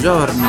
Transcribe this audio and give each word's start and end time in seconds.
Buongiorno. 0.00 0.48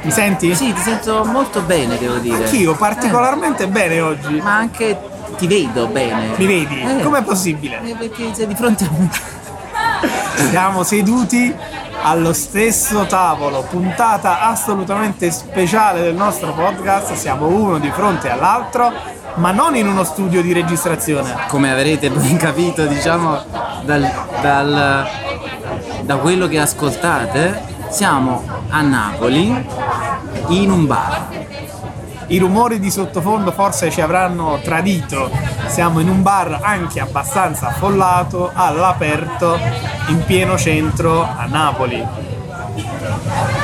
Mi 0.00 0.10
senti? 0.10 0.54
Sì, 0.54 0.72
ti 0.72 0.80
sento 0.80 1.22
molto 1.26 1.60
bene, 1.60 1.98
devo 1.98 2.14
dire. 2.14 2.44
Anch'io, 2.44 2.74
particolarmente 2.74 3.68
bene 3.68 4.00
oggi. 4.00 4.40
Ma 4.40 4.54
anche 4.56 4.98
ti 5.36 5.46
vedo 5.46 5.86
bene. 5.88 6.30
Mi 6.36 6.46
vedi? 6.46 6.80
Eh. 6.80 7.02
Com'è 7.02 7.22
possibile? 7.22 7.82
Eh, 7.84 7.94
Perché 7.94 8.32
sei 8.32 8.46
di 8.46 8.54
fronte 8.54 8.84
a 8.84 8.90
me. 8.96 9.10
Siamo 10.48 10.82
seduti 10.82 11.54
allo 12.04 12.32
stesso 12.32 13.04
tavolo, 13.04 13.66
puntata 13.68 14.40
assolutamente 14.40 15.30
speciale 15.30 16.00
del 16.00 16.14
nostro 16.14 16.54
podcast. 16.54 17.12
Siamo 17.12 17.48
uno 17.48 17.76
di 17.78 17.90
fronte 17.90 18.30
all'altro, 18.30 18.90
ma 19.34 19.50
non 19.50 19.76
in 19.76 19.86
uno 19.86 20.04
studio 20.04 20.40
di 20.40 20.54
registrazione. 20.54 21.34
Come 21.48 21.70
avrete 21.70 22.08
ben 22.08 22.38
capito, 22.38 22.86
diciamo, 22.86 23.42
dal, 23.84 24.10
dal- 24.40 25.06
da 26.00 26.16
quello 26.16 26.48
che 26.48 26.58
ascoltate, 26.58 27.71
siamo 27.92 28.42
a 28.70 28.80
Napoli 28.80 29.66
in 30.48 30.70
un 30.70 30.86
bar. 30.86 31.26
I 32.28 32.38
rumori 32.38 32.80
di 32.80 32.90
sottofondo 32.90 33.52
forse 33.52 33.90
ci 33.90 34.00
avranno 34.00 34.60
tradito. 34.62 35.30
Siamo 35.66 36.00
in 36.00 36.08
un 36.08 36.22
bar 36.22 36.60
anche 36.62 37.00
abbastanza 37.00 37.68
affollato, 37.68 38.50
all'aperto, 38.54 39.58
in 40.06 40.24
pieno 40.24 40.56
centro 40.56 41.22
a 41.22 41.44
Napoli. 41.44 42.02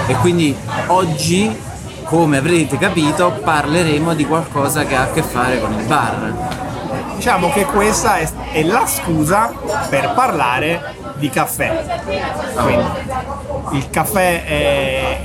E 0.06 0.14
quindi 0.16 0.54
oggi, 0.88 1.58
come 2.04 2.36
avrete 2.36 2.76
capito, 2.76 3.32
parleremo 3.42 4.12
di 4.12 4.26
qualcosa 4.26 4.84
che 4.84 4.94
ha 4.94 5.02
a 5.04 5.10
che 5.10 5.22
fare 5.22 5.58
con 5.58 5.72
il 5.72 5.86
bar. 5.86 6.34
Diciamo 7.14 7.50
che 7.50 7.64
questa 7.64 8.16
è, 8.16 8.28
è 8.52 8.62
la 8.62 8.86
scusa 8.86 9.50
per 9.88 10.12
parlare 10.12 10.94
di 11.16 11.30
caffè. 11.30 12.00
Quindi 12.54 13.37
il 13.72 13.90
caffè 13.90 14.44
è, 14.44 15.20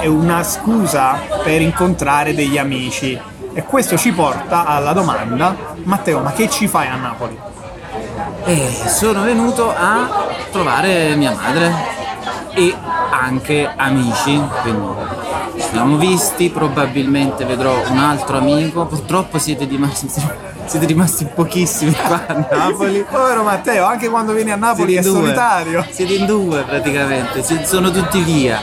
è 0.00 0.06
una 0.06 0.42
scusa 0.42 1.18
per 1.42 1.60
incontrare 1.60 2.34
degli 2.34 2.58
amici. 2.58 3.18
E 3.52 3.64
questo 3.64 3.96
ci 3.96 4.12
porta 4.12 4.64
alla 4.64 4.92
domanda, 4.92 5.56
Matteo, 5.82 6.20
ma 6.20 6.32
che 6.32 6.48
ci 6.48 6.68
fai 6.68 6.86
a 6.86 6.96
Napoli? 6.96 7.38
E 8.44 8.68
sono 8.86 9.22
venuto 9.22 9.74
a 9.76 10.28
trovare 10.50 11.16
mia 11.16 11.32
madre 11.32 11.72
e 12.54 12.74
anche 13.10 13.68
amici, 13.76 14.40
quindi 14.62 14.88
ci 15.70 15.76
siamo 15.76 15.98
visti, 15.98 16.50
probabilmente 16.50 17.44
vedrò 17.44 17.80
un 17.88 17.98
altro 17.98 18.38
amico, 18.38 18.86
purtroppo 18.86 19.38
siete 19.38 19.66
rimasti, 19.66 20.10
siete 20.64 20.84
rimasti 20.84 21.28
pochissimi 21.32 21.92
qua 21.94 22.26
a 22.26 22.46
Napoli. 22.50 23.04
Povero 23.08 23.44
Matteo, 23.44 23.86
anche 23.86 24.08
quando 24.08 24.32
vieni 24.32 24.50
a 24.50 24.56
Napoli 24.56 24.94
Siete 24.94 25.08
è 25.08 25.10
due. 25.12 25.20
solitario. 25.20 25.86
Siete 25.88 26.12
in 26.14 26.26
due 26.26 26.62
praticamente, 26.62 27.44
sono 27.64 27.92
tutti 27.92 28.20
via. 28.22 28.60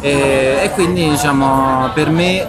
E, 0.00 0.60
e 0.62 0.70
quindi 0.74 1.08
diciamo 1.08 1.88
per 1.94 2.10
me 2.10 2.46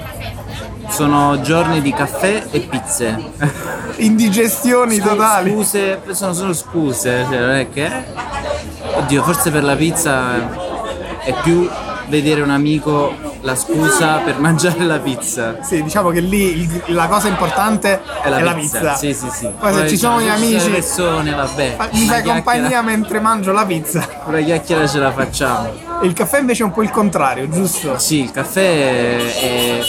sono 0.90 1.40
giorni 1.40 1.82
di 1.82 1.94
caffè 1.94 2.44
e 2.52 2.60
pizze. 2.60 3.32
Indigestioni 3.98 4.98
totali. 4.98 5.52
Scuse, 5.52 6.02
sono 6.12 6.34
solo 6.34 6.54
scuse, 6.54 7.26
cioè 7.30 7.40
non 7.40 7.52
è 7.52 7.70
che. 7.70 7.90
Oddio, 8.96 9.24
forse 9.24 9.50
per 9.50 9.64
la 9.64 9.78
pizza 9.78 11.20
è 11.20 11.34
più 11.42 11.70
vedere 12.10 12.42
un 12.42 12.50
amico 12.50 13.31
la 13.42 13.56
scusa 13.56 14.18
per 14.18 14.40
mangiare 14.40 14.84
la 14.86 15.00
pizza. 15.00 15.58
Sì, 15.62 15.82
diciamo 15.84 16.10
che 16.10 16.20
lì 16.20 16.62
il- 16.62 16.84
la 16.88 17.08
cosa 17.08 17.28
importante 17.28 18.02
È 18.22 18.30
la, 18.30 18.54
pizza. 18.54 18.96
Sì, 18.96 19.14
sì, 19.14 19.28
sì. 19.32 19.50
Poi 19.60 19.74
se 19.74 19.88
ci 19.90 19.98
sono 19.98 20.22
gli 20.22 20.30
amici, 20.30 20.66
le 20.70 20.76
persone, 20.76 21.34
vabbè. 21.34 21.76
fa- 21.78 21.90
mi 21.92 22.04
una 22.04 22.12
fai 22.14 22.22
chiacchiera- 22.22 22.34
compagnia 22.34 22.82
mentre 22.82 23.20
mangio 23.20 23.52
la 23.52 23.66
pizza. 23.66 24.08
Una 24.26 24.40
chiacchiera 24.42 24.88
ce 24.88 25.00
la 25.00 25.12
facciamo. 25.12 25.90
Il 26.04 26.14
caffè 26.14 26.40
invece 26.40 26.64
è 26.64 26.66
un 26.66 26.72
po' 26.72 26.82
il 26.84 26.92
contrario, 26.92 27.48
giusto? 27.50 27.98
Sì, 28.00 28.22
il 28.22 28.32
caffè 28.32 29.34
è, 29.34 29.80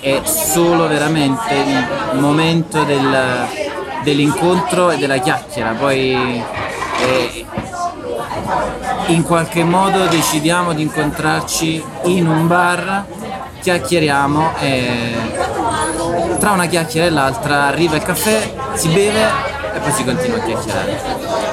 è 0.00 0.20
solo 0.24 0.86
veramente 0.88 1.54
il 2.12 2.18
momento 2.18 2.82
del- 2.84 3.46
dell'incontro 4.02 4.90
e 4.90 4.96
della 4.98 5.18
chiacchiera, 5.18 5.72
poi 5.72 6.42
eh, 7.00 7.46
in 9.06 9.22
qualche 9.22 9.64
modo 9.64 10.06
decidiamo 10.06 10.72
di 10.72 10.82
incontrarci 10.82 11.84
in 12.04 12.26
un 12.26 12.46
bar, 12.46 13.04
chiacchieriamo 13.60 14.52
e 14.58 15.14
tra 16.38 16.50
una 16.50 16.66
chiacchiera 16.66 17.06
e 17.06 17.10
l'altra 17.10 17.64
arriva 17.64 17.96
il 17.96 18.02
caffè, 18.02 18.52
si 18.74 18.88
beve 18.88 19.24
e 19.74 19.78
poi 19.78 19.92
si 19.92 20.04
continua 20.04 20.38
a 20.38 20.40
chiacchierare. 20.40 21.00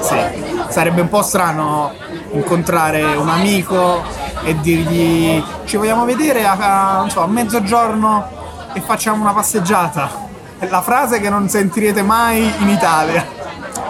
Sì. 0.02 0.48
Sarebbe 0.70 1.02
un 1.02 1.10
po' 1.10 1.22
strano 1.22 1.94
incontrare 2.32 3.04
un 3.04 3.30
amico 3.30 4.04
e 4.44 4.60
dirgli 4.60 5.44
ci 5.66 5.78
vogliamo 5.78 6.06
vedere 6.06 6.46
a, 6.46 7.06
so, 7.10 7.22
a 7.22 7.28
mezzogiorno 7.28 8.28
e 8.74 8.82
facciamo 8.82 9.22
una 9.22 9.34
passeggiata. 9.34 10.28
È 10.58 10.68
la 10.68 10.82
frase 10.82 11.20
che 11.20 11.30
non 11.30 11.48
sentirete 11.50 12.02
mai 12.02 12.52
in 12.60 12.70
Italia. 12.70 13.26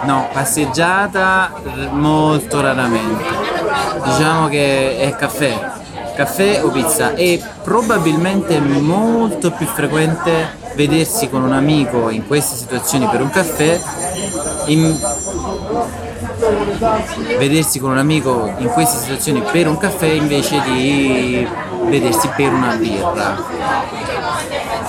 No, 0.02 0.28
passeggiata 0.32 1.52
r- 1.62 1.88
molto 1.92 2.60
raramente. 2.60 3.49
Diciamo 4.04 4.48
che 4.48 4.98
è 4.98 5.14
caffè, 5.16 5.58
caffè 6.14 6.62
o 6.62 6.70
pizza 6.70 7.14
e 7.14 7.42
probabilmente 7.62 8.56
è 8.56 8.60
molto 8.60 9.50
più 9.50 9.66
frequente 9.66 10.58
vedersi 10.74 11.28
con 11.28 11.42
un 11.42 11.52
amico 11.52 12.08
in 12.10 12.26
queste 12.26 12.56
situazioni 12.56 13.06
per 13.08 13.20
un 13.20 13.30
caffè 13.30 13.80
in- 14.66 14.98
vedersi 17.38 17.78
con 17.78 17.90
un 17.90 17.98
amico 17.98 18.52
in 18.58 18.68
queste 18.68 18.98
situazioni 18.98 19.42
per 19.50 19.66
un 19.66 19.76
caffè 19.76 20.06
invece 20.06 20.60
di 20.62 21.46
vedersi 21.84 22.28
per 22.28 22.52
una 22.52 22.74
birra. 22.76 23.36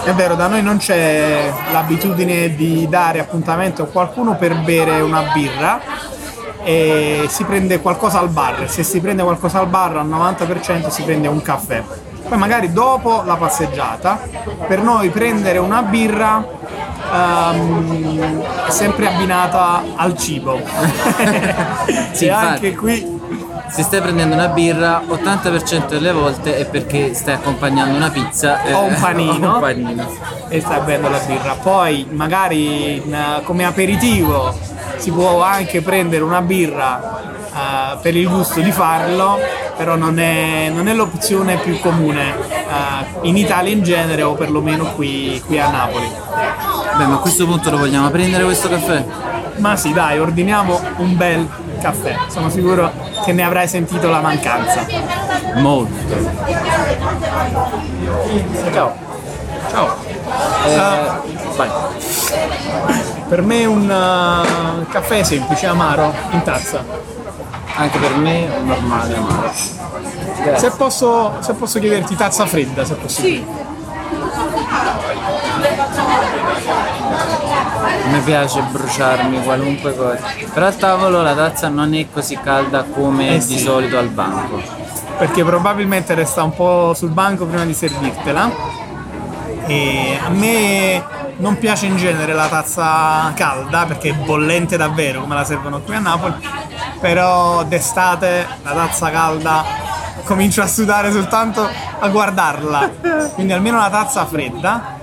È 0.03 0.11
vero, 0.13 0.35
da 0.35 0.47
noi 0.47 0.63
non 0.63 0.77
c'è 0.77 1.51
l'abitudine 1.71 2.55
di 2.55 2.87
dare 2.89 3.19
appuntamento 3.19 3.83
a 3.83 3.87
qualcuno 3.87 4.35
per 4.35 4.55
bere 4.63 4.99
una 5.01 5.23
birra 5.33 5.79
e 6.63 7.25
si 7.27 7.43
prende 7.43 7.79
qualcosa 7.81 8.19
al 8.19 8.29
bar. 8.29 8.69
Se 8.69 8.83
si 8.83 8.99
prende 8.99 9.23
qualcosa 9.23 9.59
al 9.59 9.67
bar 9.67 9.97
al 9.97 10.07
90% 10.07 10.89
si 10.89 11.03
prende 11.03 11.27
un 11.27 11.41
caffè. 11.41 11.83
Poi 12.27 12.37
magari 12.37 12.71
dopo 12.71 13.23
la 13.25 13.35
passeggiata, 13.35 14.19
per 14.67 14.81
noi 14.81 15.09
prendere 15.09 15.57
una 15.57 15.81
birra 15.81 16.59
è 17.11 18.69
sempre 18.71 19.07
abbinata 19.07 19.83
al 19.95 20.17
cibo. 20.17 20.59
Sì, 22.13 22.25
e 22.25 22.27
infatti. 22.27 22.45
anche 22.45 22.75
qui 22.75 23.19
Se 23.69 23.83
stai 23.83 24.01
prendendo 24.01 24.35
una 24.35 24.47
birra, 24.49 25.01
80% 25.07 25.87
delle 25.87 26.11
volte 26.11 26.57
è 26.57 26.65
perché 26.65 27.13
stai 27.13 27.35
accompagnando 27.35 27.95
una 27.95 28.09
pizza 28.09 28.61
eh, 28.63 28.73
O 28.73 28.83
un 28.83 28.97
panino. 28.99 29.53
un 29.55 29.59
panino. 29.59 30.09
e 30.49 30.59
stai 30.59 30.79
bevendo 30.81 31.09
la 31.09 31.19
birra. 31.25 31.53
Poi 31.55 32.05
magari 32.11 32.97
in- 32.97 33.41
come 33.43 33.65
aperitivo 33.65 34.53
si 35.01 35.09
può 35.09 35.41
anche 35.41 35.81
prendere 35.81 36.23
una 36.23 36.41
birra 36.41 37.19
eh, 37.51 37.97
per 37.99 38.15
il 38.15 38.29
gusto 38.29 38.61
di 38.61 38.71
farlo, 38.71 39.39
però 39.75 39.95
non 39.95 40.19
è, 40.19 40.69
non 40.71 40.87
è 40.87 40.93
l'opzione 40.93 41.57
più 41.57 41.79
comune 41.79 42.29
eh, 42.29 43.17
in 43.23 43.35
Italia 43.35 43.73
in 43.73 43.81
genere 43.81 44.21
o 44.21 44.33
perlomeno 44.33 44.93
qui, 44.93 45.41
qui 45.43 45.59
a 45.59 45.71
Napoli. 45.71 46.07
Beh, 46.97 47.05
ma 47.05 47.15
a 47.15 47.17
questo 47.17 47.47
punto 47.47 47.71
lo 47.71 47.79
vogliamo 47.79 48.11
prendere 48.11 48.43
questo 48.43 48.69
caffè? 48.69 49.03
Ma 49.57 49.75
sì, 49.75 49.91
dai, 49.91 50.19
ordiniamo 50.19 50.79
un 50.97 51.17
bel 51.17 51.49
caffè. 51.81 52.15
Sono 52.27 52.51
sicuro 52.51 52.91
che 53.25 53.33
ne 53.33 53.43
avrai 53.43 53.67
sentito 53.67 54.07
la 54.07 54.21
mancanza. 54.21 54.85
Molto. 55.55 56.15
Ciao. 58.71 58.93
Ciao. 59.71 59.95
Eh, 60.67 61.11
vai. 61.55 61.69
Per 63.31 63.41
me 63.43 63.63
un 63.63 63.89
eh, 63.89 64.85
caffè 64.91 65.23
semplice, 65.23 65.65
amaro, 65.65 66.13
in 66.31 66.43
tazza. 66.43 66.83
Anche 67.75 67.97
per 67.97 68.17
me 68.17 68.53
è 68.53 68.59
normale 68.59 69.15
amaro. 69.15 69.51
Se 69.53 70.69
posso, 70.71 71.37
se 71.39 71.53
posso 71.53 71.79
chiederti 71.79 72.17
tazza 72.17 72.45
fredda, 72.45 72.83
se 72.83 72.95
possibile. 72.95 73.45
Mi 78.11 78.19
piace 78.19 78.61
bruciarmi 78.69 79.41
qualunque 79.43 79.95
cosa. 79.95 80.19
Però 80.53 80.65
al 80.65 80.75
tavolo 80.75 81.21
la 81.21 81.33
tazza 81.33 81.69
non 81.69 81.93
è 81.93 82.07
così 82.11 82.37
calda 82.37 82.83
come 82.83 83.35
Eh 83.35 83.37
di 83.37 83.55
sì. 83.55 83.59
solito 83.59 83.97
al 83.97 84.09
banco. 84.09 84.61
Perché 85.17 85.45
probabilmente 85.45 86.13
resta 86.15 86.43
un 86.43 86.53
po' 86.53 86.93
sul 86.93 87.11
banco 87.11 87.45
prima 87.45 87.63
di 87.63 87.73
servirtela. 87.73 88.51
E 89.67 90.19
a 90.21 90.27
me 90.27 91.19
non 91.41 91.57
piace 91.57 91.87
in 91.87 91.97
genere 91.97 92.33
la 92.33 92.47
tazza 92.47 93.33
calda 93.33 93.85
perché 93.85 94.09
è 94.09 94.13
bollente 94.13 94.77
davvero 94.77 95.21
come 95.21 95.33
la 95.33 95.43
servono 95.43 95.81
qui 95.81 95.95
a 95.95 95.99
Napoli. 95.99 96.33
Però 96.99 97.63
d'estate 97.63 98.47
la 98.63 98.71
tazza 98.71 99.09
calda 99.09 99.65
comincio 100.23 100.61
a 100.61 100.67
sudare 100.67 101.11
soltanto 101.11 101.67
a 101.99 102.07
guardarla. 102.09 102.91
Quindi 103.33 103.53
almeno 103.53 103.79
la 103.79 103.89
tazza 103.89 104.25
fredda. 104.25 104.99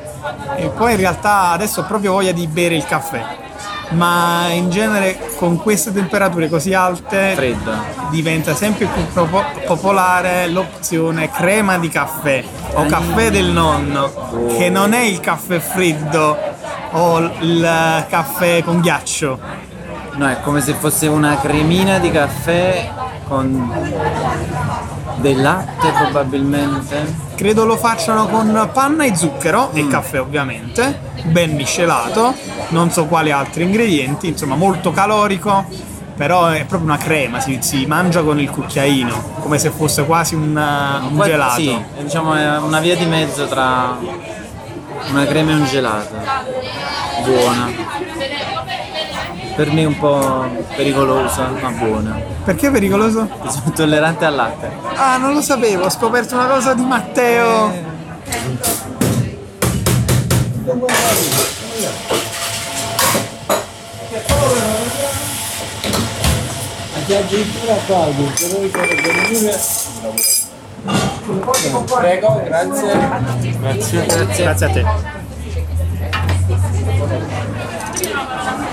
E 0.57 0.69
poi 0.69 0.93
in 0.93 0.99
realtà 0.99 1.51
adesso 1.51 1.81
ho 1.81 1.85
proprio 1.85 2.13
voglia 2.13 2.33
di 2.33 2.47
bere 2.47 2.77
il 2.77 2.85
caffè. 2.85 3.48
Ma 3.91 4.49
in 4.51 4.71
genere 4.71 5.19
con 5.37 5.57
queste 5.57 5.93
temperature 5.93 6.49
così 6.49 6.75
alte 6.75 7.33
Freddo. 7.35 7.73
diventa 8.11 8.55
sempre 8.55 8.87
più 8.87 9.07
propo- 9.13 9.45
popolare 9.67 10.49
l'opzione 10.49 11.31
crema 11.31 11.79
di 11.79 11.89
caffè 11.89 12.45
o 12.75 12.85
caffè 12.87 13.31
del 13.31 13.47
nonno, 13.47 14.49
che 14.57 14.69
non 14.69 14.93
è 14.93 15.01
il 15.01 15.21
caffè 15.21 15.59
freddo 15.59 16.37
o 16.93 17.19
il 17.41 18.05
caffè 18.09 18.63
con 18.63 18.81
ghiaccio. 18.81 19.39
No, 20.15 20.29
è 20.29 20.41
come 20.41 20.61
se 20.61 20.75
fosse 20.75 21.07
una 21.07 21.39
cremina 21.39 21.99
di 21.99 22.11
caffè 22.11 22.91
con 23.27 23.71
del 25.21 25.41
latte 25.41 25.91
probabilmente. 25.91 27.27
Credo 27.35 27.65
lo 27.65 27.77
facciano 27.77 28.27
con 28.27 28.69
panna 28.73 29.05
e 29.05 29.15
zucchero 29.15 29.71
e 29.73 29.87
caffè 29.87 30.21
ovviamente, 30.21 31.01
ben 31.25 31.55
miscelato, 31.55 32.35
non 32.69 32.91
so 32.91 33.07
quali 33.07 33.31
altri 33.31 33.63
ingredienti, 33.63 34.29
insomma 34.29 34.57
molto 34.57 34.91
calorico, 34.91 35.65
però 36.17 36.49
è 36.49 36.65
proprio 36.65 36.91
una 36.91 36.97
crema, 36.97 37.39
si, 37.39 37.59
si 37.61 37.87
mangia 37.87 38.23
con 38.23 38.41
il 38.41 38.51
cucchiaino, 38.51 39.37
come 39.41 39.59
se 39.59 39.71
fosse 39.71 40.05
quasi 40.05 40.35
un, 40.35 40.57
un 40.57 41.15
Qua- 41.15 41.25
gelato. 41.27 41.61
Sì, 41.61 41.71
è, 41.71 42.03
diciamo 42.03 42.35
è 42.35 42.59
una 42.59 42.81
via 42.81 42.97
di 42.97 43.07
mezzo 43.07 43.47
tra 43.47 43.97
una 45.11 45.25
crema 45.27 45.53
e 45.53 45.55
un 45.55 45.65
gelato. 45.65 46.17
Buona. 47.25 47.71
Per 49.55 49.73
me 49.73 49.85
un 49.85 49.99
po' 49.99 50.45
pericolosa, 50.75 51.51
ma 51.61 51.71
buona. 51.71 52.38
Perché 52.49 52.69
è 52.69 52.71
pericoloso? 52.71 53.29
Sono 53.47 53.63
intollerante 53.67 54.25
al 54.25 54.35
latte. 54.35 54.71
Ah, 54.95 55.19
non 55.19 55.35
lo 55.35 55.43
sapevo, 55.43 55.85
ho 55.85 55.91
scoperto 55.91 56.35
una 56.35 56.47
cosa 56.47 56.73
di 56.73 56.83
Matteo. 56.83 57.71
addirittura 67.15 67.75
Claudio, 67.85 68.31
se 68.35 68.49
vuoi 68.49 68.69
fare 68.71 68.95
venire. 68.95 69.59
Prego, 71.85 72.43
grazie. 72.45 72.99
Grazie. 73.61 74.07
Grazie. 74.07 74.43
Grazie 74.43 74.67
a 74.67 74.71
te. 74.71 74.87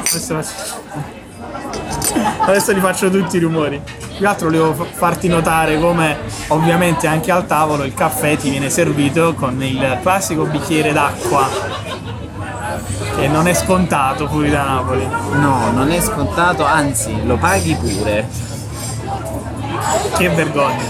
Adesso, 0.08 1.15
adesso 2.40 2.72
li 2.72 2.80
faccio 2.80 3.10
tutti 3.10 3.38
i 3.38 3.40
rumori. 3.40 3.82
Più 3.84 4.18
che 4.20 4.26
altro 4.26 4.48
volevo 4.48 4.74
fa- 4.74 4.86
farti 4.92 5.28
notare 5.28 5.80
come 5.80 6.18
ovviamente 6.48 7.08
anche 7.08 7.32
al 7.32 7.46
tavolo 7.46 7.84
il 7.84 7.94
caffè 7.94 8.38
ti 8.38 8.50
viene 8.50 8.70
servito 8.70 9.34
con 9.34 9.62
il 9.62 10.00
classico 10.02 10.44
bicchiere 10.46 10.94
d'acqua 10.94 11.48
che 13.18 13.28
non 13.28 13.48
è 13.48 13.54
scontato 13.54 14.28
fuori 14.28 14.50
da 14.50 14.64
Napoli. 14.64 15.06
No, 15.06 15.72
non 15.72 15.92
è 15.92 16.00
scontato, 16.02 16.66
anzi 16.66 17.26
lo 17.26 17.38
paghi 17.38 17.76
pure. 17.76 18.28
Che 20.18 20.30
vergogna. 20.30 20.84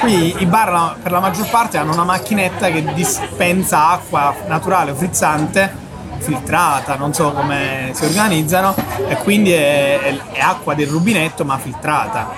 Qui 0.00 0.36
i 0.38 0.46
bar 0.46 0.96
per 1.02 1.10
la 1.10 1.20
maggior 1.20 1.48
parte 1.48 1.78
hanno 1.78 1.92
una 1.92 2.04
macchinetta 2.04 2.68
che 2.68 2.84
dispensa 2.94 3.90
acqua 3.90 4.34
naturale 4.46 4.92
o 4.92 4.94
frizzante, 4.94 5.84
filtrata, 6.18 6.96
non 6.96 7.12
so 7.14 7.32
come 7.32 7.90
si 7.92 8.04
organizzano, 8.04 8.74
e 9.08 9.16
quindi 9.16 9.52
è, 9.52 10.00
è- 10.00 10.18
è 10.32 10.40
acqua 10.40 10.74
del 10.74 10.88
rubinetto 10.88 11.44
ma 11.44 11.58
filtrata. 11.58 12.30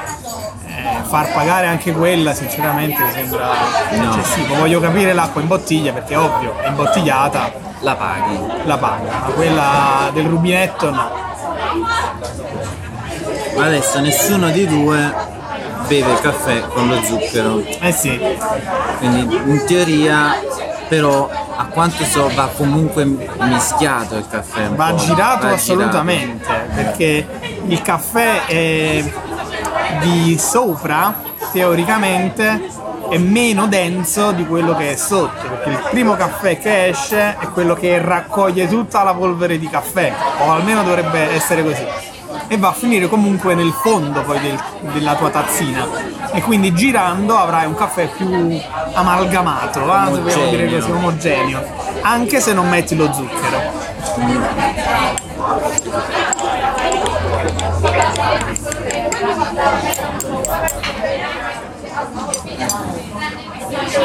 Eh, 0.67 1.03
far 1.09 1.33
pagare 1.33 1.67
anche 1.67 1.93
quella 1.93 2.33
sinceramente 2.35 3.03
mi 3.03 3.11
sembra 3.13 3.49
No. 3.93 4.15
eccessivo. 4.15 4.55
Voglio 4.57 4.81
capire 4.81 5.13
l'acqua 5.13 5.41
in 5.41 5.47
bottiglia 5.49 5.93
perché 5.93 6.15
ovvio, 6.17 6.57
è 6.61 6.69
imbottigliata, 6.69 7.53
La 7.81 7.95
paghi. 7.97 8.39
la 8.65 8.77
pago, 8.77 9.05
ma 9.07 9.33
quella 9.35 10.11
del 10.13 10.27
rubinetto 10.27 10.91
no. 10.91 11.11
Ma 13.57 13.65
adesso 13.65 13.99
nessuno 14.01 14.51
di 14.51 14.67
due 14.67 15.13
beve 15.89 16.13
il 16.13 16.21
caffè 16.21 16.61
con 16.69 16.87
lo 16.89 17.03
zucchero. 17.03 17.63
Eh 17.81 17.93
sì, 17.93 18.21
Quindi 18.99 19.35
in 19.37 19.65
teoria 19.67 20.39
però 20.89 21.29
a 21.57 21.67
quanto 21.67 22.05
so 22.05 22.31
va 22.35 22.49
comunque 22.57 23.05
mischiato 23.05 24.17
il 24.17 24.27
caffè. 24.29 24.69
va 24.71 24.95
girato 24.95 25.47
va 25.47 25.53
assolutamente 25.53 26.47
perché 26.75 27.27
il 27.67 27.83
caffè 27.83 28.47
è 28.47 29.05
di 30.01 30.37
sopra 30.39 31.15
teoricamente 31.53 32.87
è 33.11 33.19
meno 33.19 33.67
denso 33.67 34.33
di 34.33 34.47
quello 34.47 34.75
che 34.77 34.93
è 34.93 34.97
sotto 34.97 35.49
perché 35.49 35.71
il 35.71 35.81
primo 35.91 36.15
caffè 36.15 36.59
che 36.59 36.89
esce 36.89 37.37
è 37.39 37.49
quello 37.53 37.75
che 37.75 38.01
raccoglie 38.01 38.69
tutta 38.69 39.03
la 39.03 39.15
polvere 39.15 39.59
di 39.59 39.69
caffè 39.69 40.13
o 40.41 40.51
almeno 40.51 40.83
dovrebbe 40.83 41.31
essere 41.31 41.63
così 41.63 42.17
e 42.49 42.57
va 42.57 42.69
a 42.69 42.73
finire 42.73 43.09
comunque 43.09 43.55
nel 43.55 43.73
fondo 43.73 44.23
poi 44.23 44.41
del- 44.41 44.61
della 44.93 45.15
tua 45.15 45.29
tazzina 45.31 45.87
e 46.33 46.41
quindi 46.43 46.73
girando 46.75 47.37
avrai 47.37 47.67
un 47.67 47.75
caffè 47.75 48.09
più 48.09 48.59
amalgamato 48.95 49.85
va? 49.85 50.09
se 50.13 50.21
vogliamo 50.21 50.51
dire 50.51 50.65
Omogeneo. 50.67 50.79
così 50.81 50.91
omogeneo 50.91 51.65
anche 52.03 52.41
se 52.41 52.53
non 52.55 52.69
metti 52.69 52.97
lo 52.97 53.13
zucchero 53.13 53.87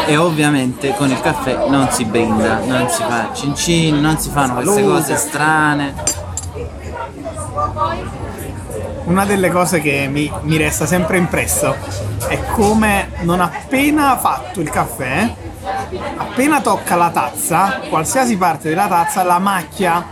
E 0.05 0.17
ovviamente 0.17 0.93
con 0.95 1.09
il 1.09 1.19
caffè 1.21 1.67
non 1.69 1.89
si 1.91 2.03
brinda, 2.05 2.59
non 2.65 2.89
si 2.89 3.01
fa 3.03 3.29
cin 3.33 3.55
cin, 3.55 3.99
non 4.01 4.17
si 4.17 4.29
fanno 4.29 4.55
queste 4.55 4.83
cose 4.83 5.15
strane. 5.15 5.93
Una 9.05 9.25
delle 9.25 9.49
cose 9.49 9.81
che 9.81 10.07
mi, 10.09 10.31
mi 10.43 10.57
resta 10.57 10.85
sempre 10.85 11.17
impresso 11.17 11.75
è 12.27 12.39
come 12.51 13.09
non 13.21 13.41
appena 13.41 14.17
fatto 14.17 14.61
il 14.61 14.69
caffè, 14.69 15.29
appena 16.17 16.61
tocca 16.61 16.95
la 16.95 17.09
tazza, 17.09 17.81
qualsiasi 17.89 18.37
parte 18.37 18.69
della 18.69 18.87
tazza, 18.87 19.23
la 19.23 19.39
macchia 19.39 20.05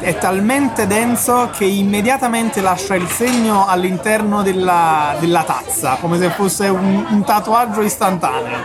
è 0.00 0.16
talmente 0.18 0.86
denso 0.86 1.48
che 1.56 1.64
immediatamente 1.64 2.60
lascia 2.60 2.94
il 2.96 3.08
segno 3.08 3.66
all'interno 3.66 4.42
della, 4.42 5.14
della 5.18 5.42
tazza, 5.44 5.96
come 6.00 6.18
se 6.18 6.28
fosse 6.30 6.68
un, 6.68 7.06
un 7.08 7.24
tatuaggio 7.24 7.80
istantaneo. 7.80 8.58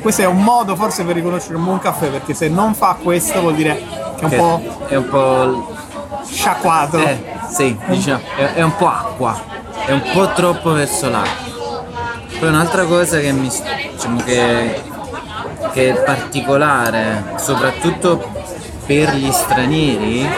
Questo 0.00 0.22
è 0.22 0.26
un 0.26 0.42
modo 0.42 0.76
forse 0.76 1.02
per 1.04 1.16
riconoscere 1.16 1.56
un 1.56 1.64
buon 1.64 1.80
caffè, 1.80 2.08
perché 2.10 2.32
se 2.32 2.48
non 2.48 2.74
fa 2.74 2.96
questo 3.02 3.40
vuol 3.40 3.54
dire 3.56 3.82
che 4.16 4.20
è 4.20 4.24
un 4.24 4.30
Che 4.30 4.36
po' 4.36 4.62
è 4.86 4.94
un 4.94 5.08
po'. 5.08 5.74
sciacquato. 6.24 6.98
Eh, 6.98 7.36
sì, 7.48 7.76
diciamo, 7.86 8.20
è, 8.36 8.54
è 8.54 8.62
un 8.62 8.76
po' 8.76 8.88
acqua, 8.88 9.40
è 9.86 9.92
un 9.92 10.02
po' 10.12 10.32
troppo 10.32 10.72
verso 10.72 11.08
l'acqua. 11.10 11.46
Poi 12.38 12.48
un'altra 12.48 12.84
cosa 12.84 13.18
che 13.18 13.32
mi 13.32 13.50
diciamo 13.92 14.22
che, 14.22 14.82
che 15.72 15.90
è 15.90 16.02
particolare, 16.02 17.34
soprattutto 17.36 18.30
per 18.86 19.14
gli 19.14 19.30
stranieri, 19.32 20.28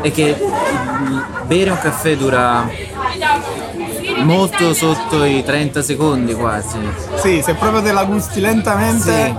è 0.00 0.10
che 0.10 0.36
bere 1.44 1.70
un 1.70 1.78
caffè 1.78 2.16
dura 2.16 2.68
molto 4.22 4.74
sotto 4.74 5.24
i 5.24 5.44
30 5.44 5.82
secondi 5.82 6.34
quasi. 6.34 6.78
Sì, 7.16 7.42
se 7.42 7.54
proprio 7.54 7.82
te 7.82 7.92
la 7.92 8.04
gusti 8.04 8.40
lentamente, 8.40 9.34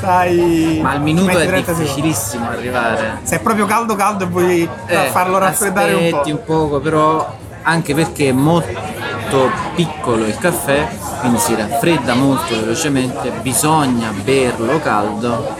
sai. 0.00 0.78
Ma 0.82 0.90
al 0.92 1.00
minuto 1.02 1.30
è 1.38 1.46
30 1.46 1.56
secondi. 1.74 1.82
difficilissimo 1.82 2.48
arrivare. 2.48 3.18
Se 3.22 3.36
è 3.36 3.40
proprio 3.40 3.66
caldo 3.66 3.94
caldo 3.94 4.24
e 4.24 4.26
vuoi 4.26 4.68
Eh, 4.86 4.96
farlo 5.10 5.38
raffreddare 5.38 5.94
un 5.94 6.00
po'. 6.10 6.16
aspetti 6.16 6.30
un 6.30 6.44
poco, 6.44 6.80
però 6.80 7.34
anche 7.62 7.94
perché 7.94 8.28
è 8.28 8.32
molto 8.32 9.50
piccolo 9.74 10.24
il 10.24 10.36
caffè, 10.38 10.88
quindi 11.20 11.38
si 11.38 11.54
raffredda 11.54 12.14
molto 12.14 12.54
velocemente, 12.58 13.30
bisogna 13.42 14.10
berlo 14.22 14.80
caldo. 14.80 15.54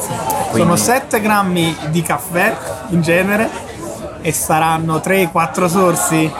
Sono 0.00 0.48
Quindi- 0.50 0.76
7 0.76 1.20
grammi 1.20 1.76
di 1.88 2.02
caffè 2.02 2.56
in 2.90 3.00
genere 3.02 3.48
e 4.20 4.32
saranno 4.32 5.00
3-4 5.00 5.68
sorsi. 5.68 6.30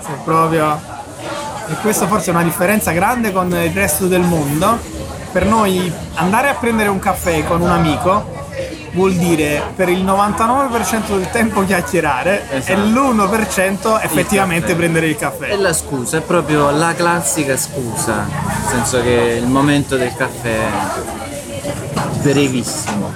Se 0.00 0.10
proprio. 0.22 0.78
E 1.66 1.74
questo 1.80 2.06
forse 2.06 2.30
è 2.30 2.34
una 2.34 2.42
differenza 2.42 2.92
grande 2.92 3.32
con 3.32 3.48
il 3.50 3.72
resto 3.72 4.06
del 4.06 4.20
mondo. 4.20 4.78
Per 5.34 5.44
noi 5.46 5.92
andare 6.14 6.48
a 6.48 6.54
prendere 6.54 6.88
un 6.88 7.00
caffè 7.00 7.42
con 7.44 7.60
un 7.60 7.68
amico 7.68 8.24
vuol 8.92 9.14
dire 9.14 9.60
per 9.74 9.88
il 9.88 10.04
99% 10.04 11.08
del 11.16 11.28
tempo 11.32 11.64
chiacchierare 11.64 12.48
e 12.50 12.58
Esatto. 12.58 12.80
l'1% 12.82 14.00
effettivamente 14.00 14.66
caffè. 14.68 14.76
prendere 14.78 15.06
il 15.08 15.16
È 15.16 15.18
caffè. 15.18 15.56
la 15.56 15.72
scusa, 15.72 16.18
è 16.18 16.20
proprio 16.20 16.70
la 16.70 16.94
classica 16.94 17.56
scusa, 17.56 18.26
nel 18.28 18.68
senso 18.68 19.02
che 19.02 19.40
il 19.42 19.48
momento 19.48 19.96
del 19.96 20.14
caffè 20.14 20.56
è 20.56 21.68
brevissimo. 22.22 23.12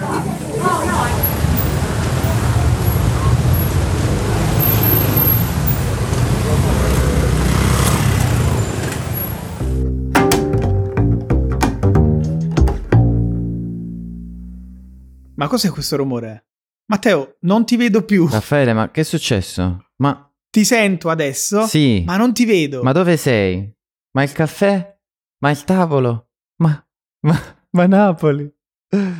Ma 15.39 15.47
cos'è 15.47 15.71
questo 15.71 15.97
rumore? 15.97 16.47
Matteo, 16.87 17.37
non 17.43 17.65
ti 17.65 17.77
vedo 17.77 18.05
più. 18.05 18.27
Raffaele, 18.31 18.73
ma 18.73 18.91
che 18.91 19.03
è 19.03 19.05
successo? 19.05 19.91
Ma 19.97 20.29
Ti 20.51 20.65
sento 20.65 21.11
adesso, 21.11 21.67
sì, 21.67 22.03
ma 22.05 22.17
non 22.17 22.33
ti 22.35 22.45
vedo. 22.45 22.83
ma 22.83 22.93
dove 22.93 23.17
sei? 23.17 23.73
Ma 24.13 24.23
il 24.25 24.33
caffè? 24.33 24.99
Ma 25.41 25.51
il 25.51 25.63
tavolo? 25.63 26.31
Ma, 26.57 26.85
ma, 27.21 27.57
ma 27.71 27.87
Napoli? 27.87 28.51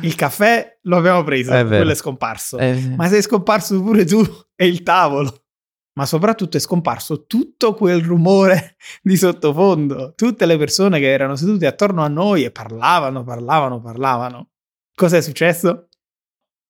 Il 0.01 0.15
caffè 0.15 0.79
lo 0.83 0.97
abbiamo 0.97 1.23
preso, 1.23 1.53
È 1.53 1.63
quello 1.65 1.91
è 1.91 1.95
scomparso. 1.95 2.57
Eh, 2.57 2.95
Ma 2.97 3.07
sei 3.07 3.21
scomparso 3.21 3.81
pure 3.81 4.03
tu 4.03 4.21
e 4.55 4.67
il 4.67 4.81
tavolo. 4.83 5.45
Ma 5.93 6.05
soprattutto 6.05 6.57
è 6.57 6.59
scomparso 6.59 7.27
tutto 7.27 7.75
quel 7.75 8.01
rumore 8.03 8.75
di 9.03 9.15
sottofondo. 9.15 10.13
Tutte 10.15 10.45
le 10.45 10.57
persone 10.57 10.99
che 10.99 11.09
erano 11.11 11.35
sedute 11.35 11.67
attorno 11.67 12.03
a 12.03 12.07
noi 12.07 12.43
e 12.43 12.51
parlavano, 12.51 13.23
parlavano, 13.23 13.79
parlavano. 13.79 14.49
Cos'è 14.95 15.21
successo? 15.21 15.88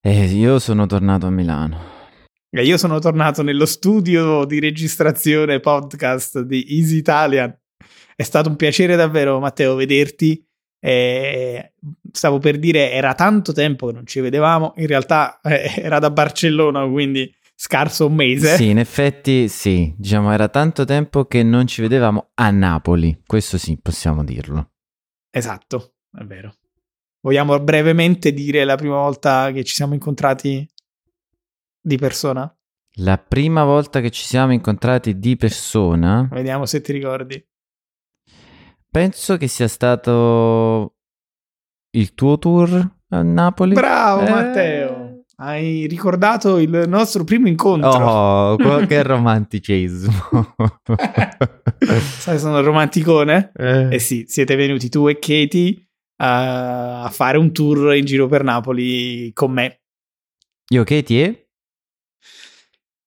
Eh, 0.02 0.26
io 0.26 0.60
sono 0.60 0.86
tornato 0.86 1.26
a 1.26 1.30
Milano. 1.30 1.98
E 2.50 2.64
io 2.64 2.78
sono 2.78 3.00
tornato 3.00 3.44
nello 3.44 3.66
studio 3.66 4.46
di 4.46 4.60
registrazione 4.60 5.60
podcast 5.60 6.40
di 6.42 6.66
Easy 6.68 6.98
Italian. 6.98 7.56
È 8.16 8.24
stato 8.24 8.50
un 8.50 8.56
piacere 8.56 8.96
davvero, 8.96 9.40
Matteo, 9.40 9.76
vederti. 9.76 10.44
E 10.82 11.74
stavo 12.12 12.40
per 12.40 12.58
dire, 12.58 12.92
era 12.92 13.14
tanto 13.14 13.52
tempo 13.52 13.88
che 13.88 13.94
non 13.94 14.06
ci 14.06 14.20
vedevamo. 14.20 14.74
In 14.78 14.88
realtà 14.88 15.40
eh, 15.42 15.74
era 15.84 16.00
da 16.00 16.10
Barcellona, 16.10 16.88
quindi 16.88 17.32
scarso 17.54 18.08
un 18.08 18.16
mese. 18.16 18.56
Sì, 18.56 18.70
in 18.70 18.80
effetti 18.80 19.50
sì, 19.50 19.94
diciamo 19.98 20.32
era 20.32 20.48
tanto 20.48 20.86
tempo 20.86 21.26
che 21.26 21.44
non 21.44 21.68
ci 21.68 21.82
vedevamo 21.82 22.32
a 22.36 22.50
Napoli, 22.52 23.22
questo 23.26 23.58
sì, 23.58 23.78
possiamo 23.82 24.24
dirlo. 24.24 24.72
Esatto, 25.30 25.96
è 26.18 26.24
vero. 26.24 26.54
Vogliamo 27.22 27.60
brevemente 27.60 28.32
dire 28.32 28.64
la 28.64 28.76
prima 28.76 28.96
volta 28.96 29.52
che 29.52 29.64
ci 29.64 29.74
siamo 29.74 29.94
incontrati 29.94 30.68
di 31.82 31.98
persona? 31.98 32.52
La 32.96 33.18
prima 33.18 33.64
volta 33.64 34.00
che 34.02 34.10
ci 34.10 34.24
siamo 34.24 34.54
incontrati 34.54 35.20
di 35.20 35.36
persona, 35.36 36.28
Vediamo 36.32 36.66
se 36.66 36.82
ti 36.82 36.92
ricordi. 36.94 37.46
penso 38.90 39.38
che 39.38 39.48
sia 39.48 39.68
stato 39.68 40.96
il 41.92 42.14
tuo 42.14 42.38
tour 42.40 42.90
a 43.10 43.22
Napoli. 43.22 43.74
Bravo 43.74 44.26
Eh. 44.26 44.30
Matteo! 44.30 45.08
Hai 45.42 45.88
ricordato 45.88 46.58
il 46.58 46.84
nostro 46.88 47.24
primo 47.24 47.48
incontro. 47.48 47.90
Oh, 47.90 48.56
che 48.86 49.02
romanticismo. 49.04 50.12
Sai, 52.20 52.38
sono 52.40 52.60
romanticone? 52.62 53.52
Eh. 53.56 53.96
Eh 53.96 54.00
sì, 54.00 54.26
siete 54.28 54.56
venuti 54.56 54.90
tu 54.90 55.08
e 55.08 55.18
Katie 55.18 55.88
a 56.22 57.10
fare 57.12 57.38
un 57.38 57.52
tour 57.54 57.96
in 57.96 58.06
giro 58.06 58.28
per 58.28 58.44
Napoli 58.44 59.32
con 59.34 59.52
me. 59.52 59.82
Io 60.70 60.84
Katie 60.84 61.26
e? 61.26 61.48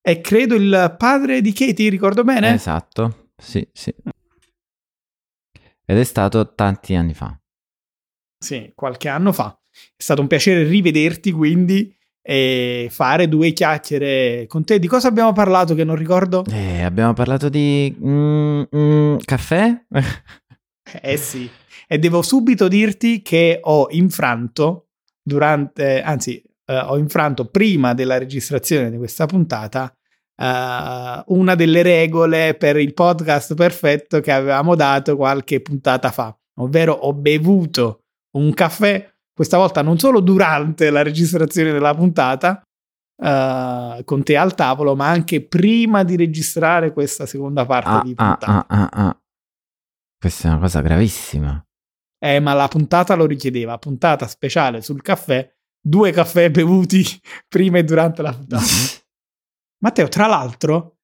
E 0.04 0.20
credo 0.20 0.54
il 0.54 0.94
padre 0.98 1.40
di 1.40 1.52
Katie, 1.52 1.90
ricordo 1.90 2.24
bene? 2.24 2.54
Esatto, 2.54 3.30
sì, 3.36 3.66
sì. 3.72 3.94
Ed 5.84 5.98
è 5.98 6.04
stato 6.04 6.54
tanti 6.54 6.94
anni 6.94 7.14
fa. 7.14 7.38
Sì, 8.38 8.72
qualche 8.74 9.08
anno 9.08 9.32
fa. 9.32 9.56
È 9.70 10.02
stato 10.02 10.20
un 10.20 10.26
piacere 10.26 10.64
rivederti 10.64 11.30
quindi 11.30 11.94
e 12.20 12.88
fare 12.90 13.28
due 13.28 13.52
chiacchiere 13.52 14.46
con 14.48 14.64
te. 14.64 14.78
Di 14.78 14.88
cosa 14.88 15.08
abbiamo 15.08 15.32
parlato 15.32 15.74
che 15.74 15.84
non 15.84 15.96
ricordo? 15.96 16.44
Eh, 16.50 16.82
abbiamo 16.82 17.12
parlato 17.12 17.48
di 17.48 17.94
mm, 18.04 18.62
mm, 18.74 19.16
caffè? 19.24 19.84
Eh 21.00 21.16
sì. 21.16 21.48
E 21.92 21.98
devo 21.98 22.22
subito 22.22 22.68
dirti 22.68 23.20
che 23.20 23.60
ho 23.62 23.86
infranto 23.90 24.86
durante, 25.22 26.00
anzi, 26.00 26.42
eh, 26.64 26.78
ho 26.78 26.96
infranto 26.96 27.50
prima 27.50 27.92
della 27.92 28.16
registrazione 28.16 28.90
di 28.90 28.96
questa 28.96 29.26
puntata 29.26 29.94
eh, 30.34 31.22
una 31.26 31.54
delle 31.54 31.82
regole 31.82 32.54
per 32.54 32.78
il 32.78 32.94
podcast 32.94 33.54
perfetto 33.54 34.20
che 34.20 34.32
avevamo 34.32 34.74
dato 34.74 35.16
qualche 35.16 35.60
puntata 35.60 36.10
fa, 36.10 36.34
ovvero 36.60 36.94
ho 36.94 37.12
bevuto 37.12 38.04
un 38.38 38.54
caffè, 38.54 39.06
questa 39.30 39.58
volta 39.58 39.82
non 39.82 39.98
solo 39.98 40.20
durante 40.20 40.88
la 40.88 41.02
registrazione 41.02 41.72
della 41.72 41.94
puntata, 41.94 42.62
eh, 43.22 44.00
con 44.06 44.22
te 44.22 44.36
al 44.38 44.54
tavolo, 44.54 44.96
ma 44.96 45.08
anche 45.10 45.46
prima 45.46 46.04
di 46.04 46.16
registrare 46.16 46.90
questa 46.94 47.26
seconda 47.26 47.66
parte 47.66 47.90
Ah, 47.90 48.02
di 48.02 48.14
ah, 48.16 48.36
puntata. 48.36 48.66
ah, 48.66 48.66
ah, 48.66 48.88
ah. 49.08 49.16
Questa 50.18 50.48
è 50.48 50.50
una 50.52 50.60
cosa 50.60 50.80
gravissima. 50.80 51.62
Eh, 52.22 52.38
ma 52.38 52.52
la 52.52 52.68
puntata 52.68 53.14
lo 53.16 53.26
richiedeva, 53.26 53.78
puntata 53.78 54.28
speciale 54.28 54.80
sul 54.80 55.02
caffè, 55.02 55.52
due 55.80 56.12
caffè 56.12 56.50
bevuti 56.50 57.02
prima 57.48 57.78
e 57.78 57.84
durante 57.84 58.22
la 58.22 58.32
puntata. 58.32 58.64
Matteo, 59.82 60.06
tra 60.06 60.26
l'altro, 60.28 60.98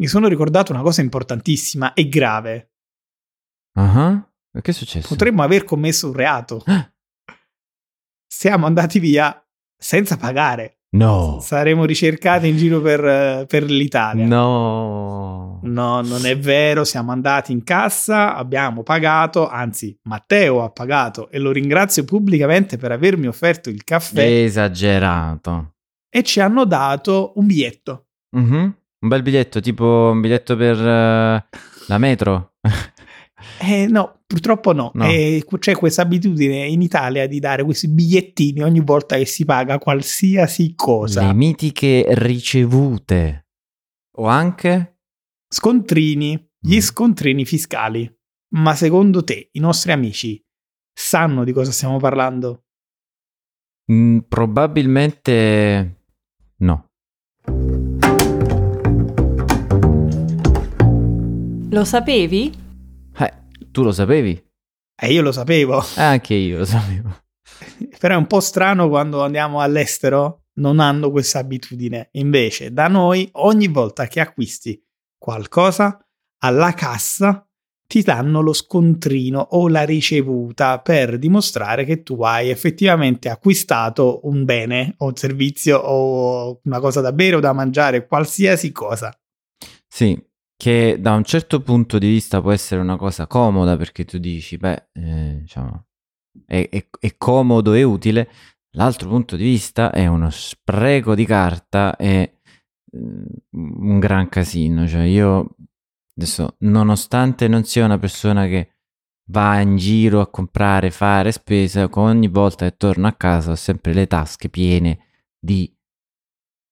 mi 0.00 0.06
sono 0.06 0.28
ricordato 0.28 0.72
una 0.72 0.82
cosa 0.82 1.00
importantissima 1.00 1.92
e 1.92 2.08
grave. 2.08 2.72
Ah, 3.74 4.30
Che 4.52 4.70
è 4.70 4.74
successo? 4.74 5.08
Potremmo 5.08 5.42
aver 5.42 5.64
commesso 5.64 6.06
un 6.06 6.12
reato. 6.14 6.62
Ah. 6.66 6.88
Siamo 8.26 8.66
andati 8.66 9.00
via 9.00 9.44
senza 9.76 10.16
pagare. 10.16 10.79
No. 10.92 11.38
Saremo 11.40 11.84
ricercati 11.84 12.48
in 12.48 12.56
giro 12.56 12.80
per, 12.80 13.46
per 13.46 13.62
l'Italia. 13.64 14.26
No. 14.26 15.60
No, 15.62 16.00
non 16.00 16.24
è 16.24 16.36
vero, 16.38 16.84
siamo 16.84 17.12
andati 17.12 17.52
in 17.52 17.62
cassa, 17.62 18.34
abbiamo 18.34 18.82
pagato, 18.82 19.48
anzi 19.48 19.96
Matteo 20.04 20.62
ha 20.62 20.70
pagato 20.70 21.30
e 21.30 21.38
lo 21.38 21.52
ringrazio 21.52 22.04
pubblicamente 22.04 22.76
per 22.76 22.92
avermi 22.92 23.26
offerto 23.26 23.68
il 23.68 23.84
caffè 23.84 24.24
Esagerato. 24.24 25.74
e 26.08 26.22
ci 26.22 26.40
hanno 26.40 26.64
dato 26.64 27.32
un 27.36 27.46
biglietto. 27.46 28.06
Mhm. 28.36 28.74
Un 29.02 29.08
bel 29.08 29.22
biglietto, 29.22 29.60
tipo 29.60 30.10
un 30.12 30.20
biglietto 30.20 30.56
per 30.56 30.76
eh, 30.76 31.44
la 31.86 31.98
metro. 31.98 32.52
Eh, 33.60 33.86
no, 33.86 34.20
purtroppo 34.26 34.72
no. 34.72 34.90
No. 34.94 35.04
Eh, 35.06 35.44
c'è 35.58 35.74
questa 35.74 36.02
abitudine 36.02 36.66
in 36.66 36.82
Italia 36.82 37.26
di 37.26 37.38
dare 37.40 37.64
questi 37.64 37.88
bigliettini 37.88 38.62
ogni 38.62 38.80
volta 38.80 39.16
che 39.16 39.24
si 39.26 39.44
paga 39.44 39.78
qualsiasi 39.78 40.74
cosa. 40.74 41.26
Le 41.26 41.34
mitiche 41.34 42.04
ricevute. 42.08 43.46
O 44.16 44.26
anche 44.26 44.98
Scontrini, 45.52 46.48
gli 46.60 46.76
Mm. 46.76 46.80
scontrini 46.80 47.44
fiscali. 47.44 48.08
Ma 48.54 48.74
secondo 48.74 49.24
te 49.24 49.48
i 49.52 49.58
nostri 49.60 49.92
amici 49.92 50.40
sanno 50.92 51.44
di 51.44 51.52
cosa 51.52 51.70
stiamo 51.72 51.98
parlando? 51.98 52.64
mm, 53.90 54.18
probabilmente 54.28 56.04
no. 56.58 56.86
Lo 61.72 61.84
sapevi? 61.84 62.52
Tu 63.72 63.82
lo 63.82 63.92
sapevi? 63.92 64.42
Eh, 65.00 65.12
io 65.12 65.22
lo 65.22 65.32
sapevo. 65.32 65.80
Eh, 65.96 66.02
anche 66.02 66.34
io 66.34 66.58
lo 66.58 66.64
sapevo. 66.64 67.22
Però 67.98 68.14
è 68.14 68.16
un 68.16 68.26
po' 68.26 68.40
strano 68.40 68.88
quando 68.88 69.22
andiamo 69.22 69.60
all'estero 69.60 70.46
non 70.54 70.80
hanno 70.80 71.10
questa 71.10 71.38
abitudine. 71.38 72.08
Invece, 72.12 72.72
da 72.72 72.88
noi, 72.88 73.28
ogni 73.32 73.68
volta 73.68 74.06
che 74.06 74.20
acquisti 74.20 74.82
qualcosa, 75.16 76.04
alla 76.42 76.72
cassa 76.74 77.46
ti 77.86 78.02
danno 78.02 78.40
lo 78.40 78.52
scontrino 78.52 79.40
o 79.40 79.68
la 79.68 79.82
ricevuta 79.82 80.80
per 80.80 81.18
dimostrare 81.18 81.84
che 81.84 82.02
tu 82.02 82.22
hai 82.22 82.48
effettivamente 82.50 83.28
acquistato 83.28 84.20
un 84.24 84.44
bene 84.44 84.94
o 84.98 85.06
un 85.06 85.16
servizio 85.16 85.78
o 85.78 86.60
una 86.64 86.78
cosa 86.78 87.00
da 87.00 87.12
bere 87.12 87.36
o 87.36 87.40
da 87.40 87.52
mangiare, 87.52 88.06
qualsiasi 88.06 88.70
cosa. 88.70 89.12
Sì, 89.88 90.16
che 90.60 90.98
da 91.00 91.14
un 91.14 91.24
certo 91.24 91.62
punto 91.62 91.96
di 91.98 92.06
vista 92.06 92.42
può 92.42 92.52
essere 92.52 92.82
una 92.82 92.98
cosa 92.98 93.26
comoda 93.26 93.78
perché 93.78 94.04
tu 94.04 94.18
dici, 94.18 94.58
beh, 94.58 94.88
eh, 94.92 95.38
diciamo, 95.40 95.86
è, 96.44 96.68
è- 96.70 96.86
è 96.98 97.16
comodo 97.16 97.72
e 97.72 97.82
utile. 97.82 98.28
L'altro 98.72 99.08
punto 99.08 99.36
di 99.36 99.44
vista 99.44 99.90
è 99.90 100.06
uno 100.06 100.28
spreco 100.28 101.14
di 101.14 101.24
carta 101.24 101.96
e 101.96 102.40
mm, 102.94 103.24
un 103.52 103.98
gran 103.98 104.28
casino. 104.28 104.86
Cioè, 104.86 105.04
io 105.04 105.56
adesso, 106.14 106.56
nonostante 106.58 107.48
non 107.48 107.64
sia 107.64 107.86
una 107.86 107.98
persona 107.98 108.46
che 108.46 108.74
va 109.30 109.60
in 109.60 109.78
giro 109.78 110.20
a 110.20 110.28
comprare, 110.28 110.90
fare 110.90 111.32
spesa, 111.32 111.88
ogni 111.90 112.28
volta 112.28 112.68
che 112.68 112.76
torno 112.76 113.06
a 113.06 113.14
casa 113.14 113.52
ho 113.52 113.56
sempre 113.56 113.94
le 113.94 114.06
tasche 114.06 114.50
piene 114.50 115.06
di 115.38 115.74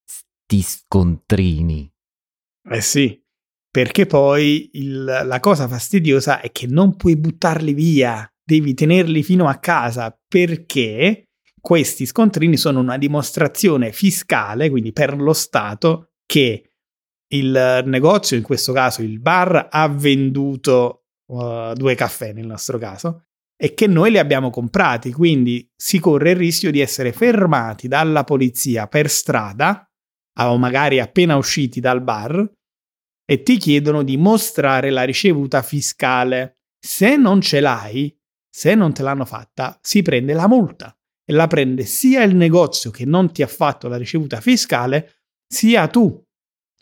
sti 0.04 0.60
scontrini. 0.60 1.90
Eh 2.70 2.80
sì, 2.82 3.18
perché 3.70 4.06
poi 4.06 4.70
il- 4.72 5.04
la 5.04 5.40
cosa 5.40 5.68
fastidiosa 5.68 6.40
è 6.40 6.50
che 6.50 6.66
non 6.66 6.96
puoi 6.96 7.16
buttarli 7.16 7.72
via, 7.74 8.28
devi 8.42 8.74
tenerli 8.74 9.22
fino 9.22 9.46
a 9.46 9.58
casa 9.58 10.18
perché 10.26 11.24
questi 11.60 12.06
scontrini 12.06 12.56
sono 12.56 12.80
una 12.80 12.96
dimostrazione 12.96 13.92
fiscale, 13.92 14.70
quindi 14.70 14.92
per 14.92 15.16
lo 15.16 15.32
Stato, 15.32 16.12
che 16.24 16.70
il 17.34 17.82
negozio, 17.84 18.36
in 18.36 18.42
questo 18.42 18.72
caso 18.72 19.02
il 19.02 19.20
bar, 19.20 19.68
ha 19.70 19.88
venduto 19.88 21.04
uh, 21.26 21.74
due 21.74 21.94
caffè 21.94 22.32
nel 22.32 22.46
nostro 22.46 22.78
caso 22.78 23.24
e 23.60 23.74
che 23.74 23.86
noi 23.86 24.12
li 24.12 24.18
abbiamo 24.18 24.50
comprati, 24.50 25.12
quindi 25.12 25.68
si 25.76 25.98
corre 25.98 26.30
il 26.30 26.36
rischio 26.36 26.70
di 26.70 26.80
essere 26.80 27.12
fermati 27.12 27.88
dalla 27.88 28.24
polizia 28.24 28.86
per 28.86 29.10
strada 29.10 29.84
o 30.40 30.56
magari 30.56 31.00
appena 31.00 31.36
usciti 31.36 31.80
dal 31.80 32.02
bar 32.02 32.50
e 33.30 33.42
ti 33.42 33.58
chiedono 33.58 34.02
di 34.02 34.16
mostrare 34.16 34.88
la 34.88 35.02
ricevuta 35.02 35.60
fiscale. 35.60 36.60
Se 36.78 37.16
non 37.16 37.42
ce 37.42 37.60
l'hai, 37.60 38.16
se 38.48 38.74
non 38.74 38.94
te 38.94 39.02
l'hanno 39.02 39.26
fatta, 39.26 39.78
si 39.82 40.00
prende 40.00 40.32
la 40.32 40.48
multa 40.48 40.96
e 41.26 41.34
la 41.34 41.46
prende 41.46 41.84
sia 41.84 42.22
il 42.22 42.34
negozio 42.34 42.90
che 42.90 43.04
non 43.04 43.30
ti 43.30 43.42
ha 43.42 43.46
fatto 43.46 43.86
la 43.86 43.98
ricevuta 43.98 44.40
fiscale, 44.40 45.16
sia 45.46 45.88
tu, 45.88 46.24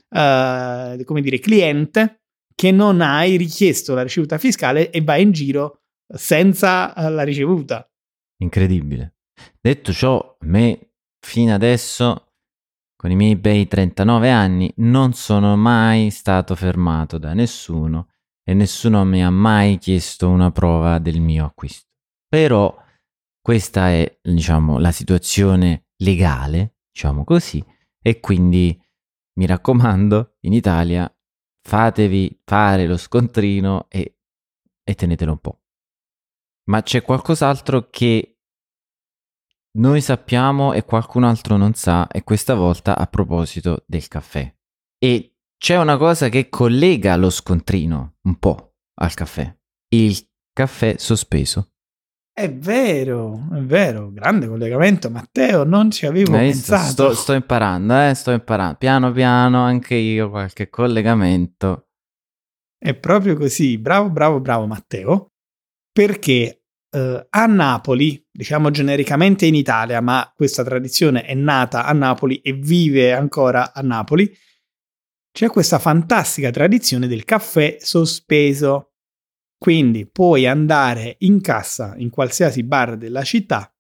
eh, 0.09 1.03
come 1.05 1.21
dire, 1.21 1.41
cliente 1.41 2.21
che 2.55 2.71
non 2.71 3.01
hai 3.01 3.37
richiesto 3.37 3.95
la 3.95 4.03
ricevuta 4.03 4.39
fiscale 4.39 4.91
e 4.91 5.01
vai 5.03 5.23
in 5.23 5.33
giro 5.33 5.81
senza 6.15 6.95
eh, 6.95 7.11
la 7.11 7.25
ricevuta. 7.25 7.91
Incredibile. 8.39 9.17
Detto 9.61 9.93
ciò, 9.93 10.37
me 10.43 10.93
fino 11.19 11.53
adesso, 11.53 12.26
con 12.97 13.11
i 13.11 13.17
miei 13.17 13.37
bei 13.37 13.69
39 13.69 14.31
anni, 14.31 14.73
non 14.77 15.13
sono 15.13 15.55
mai 15.57 16.11
stato 16.11 16.55
fermato 16.55 17.19
da 17.19 17.35
nessuno 17.35 18.09
e 18.43 18.55
nessuno 18.55 19.05
mi 19.05 19.23
ha 19.23 19.31
mai 19.31 19.79
chiesto 19.79 20.29
una 20.29 20.51
prova 20.51 20.99
del 20.99 21.21
mio 21.21 21.45
acquisto. 21.45 21.89
Però 22.29 22.75
questa 23.41 23.91
è, 23.91 24.19
diciamo, 24.23 24.79
la 24.79 24.93
situazione 24.93 25.89
legale, 25.99 26.79
diciamo 26.91 27.23
così, 27.25 27.65
e 28.03 28.19
quindi 28.21 28.81
mi 29.39 29.47
raccomando, 29.47 30.37
in 30.41 30.53
Italia 30.53 31.13
fatevi 31.61 32.41
fare 32.45 32.87
lo 32.87 32.97
scontrino 32.97 33.87
e, 33.89 34.19
e 34.83 34.95
tenetelo 34.95 35.33
un 35.33 35.39
po'. 35.39 35.61
Ma 36.69 36.83
c'è 36.83 37.03
qualcos'altro 37.03 37.89
che 37.91 38.36
noi 39.77 40.01
sappiamo 40.01 40.73
e 40.73 40.85
qualcun 40.85 41.25
altro 41.25 41.57
non 41.57 41.75
sa, 41.75 42.07
e 42.09 42.23
questa 42.25 42.55
volta 42.55 42.97
a 42.97 43.07
proposito 43.07 43.85
del 43.87 44.09
caffè. 44.09 44.53
E 44.99 45.37
c'è 45.59 45.79
una 45.79 45.97
cosa 45.97 46.29
che 46.29 46.49
collega 46.49 47.17
lo 47.17 47.31
scontrino 47.31 48.17
un 48.23 48.37
po' 48.39 48.75
al 49.01 49.15
caffè. 49.15 49.55
Il 49.89 50.17
caffè 50.53 50.97
sospeso. 50.99 51.73
È 52.33 52.53
vero, 52.53 53.49
è 53.55 53.61
vero, 53.61 54.11
grande 54.13 54.47
collegamento, 54.47 55.11
Matteo, 55.11 55.65
non 55.65 55.91
ci 55.91 56.05
avevo 56.05 56.37
Hai 56.37 56.51
pensato. 56.51 56.91
Sto, 56.91 57.15
sto 57.15 57.33
imparando, 57.33 57.99
eh, 57.99 58.13
sto 58.15 58.31
imparando. 58.31 58.77
Piano 58.77 59.11
piano 59.11 59.63
anche 59.63 59.95
io 59.95 60.29
qualche 60.29 60.69
collegamento. 60.69 61.89
È 62.77 62.95
proprio 62.95 63.37
così, 63.37 63.79
bravo, 63.79 64.11
bravo, 64.11 64.41
bravo 64.41 64.67
Matteo, 64.67 65.33
perché 65.91 66.66
eh, 66.97 67.27
a 67.29 67.45
Napoli, 67.45 68.27
diciamo 68.31 68.71
genericamente 68.71 69.45
in 69.45 69.55
Italia, 69.55 70.01
ma 70.01 70.33
questa 70.35 70.65
tradizione 70.65 71.25
è 71.25 71.35
nata 71.35 71.85
a 71.85 71.93
Napoli 71.93 72.41
e 72.41 72.55
vive 72.55 73.13
ancora 73.13 73.75
a 73.75 73.83
Napoli, 73.83 74.35
c'è 75.31 75.51
questa 75.51 75.79
fantastica 75.79 76.51
tradizione 76.51 77.07
del 77.07 77.27
caffè 77.27 77.77
sospeso. 77.79 78.93
Quindi 79.59 80.07
puoi 80.07 80.47
andare 80.47 81.17
in 81.21 81.43
cassa 81.43 81.95
in 81.97 82.09
qualsiasi 82.09 82.63
bar 82.63 82.97
della 82.97 83.23
città 83.23 83.71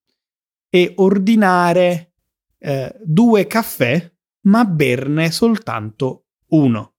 e 0.69 0.93
ordinare 0.97 2.13
eh, 2.59 2.95
due 3.03 3.47
caffè, 3.47 4.13
ma 4.43 4.65
berne 4.67 5.31
soltanto 5.31 6.27
uno. 6.49 6.95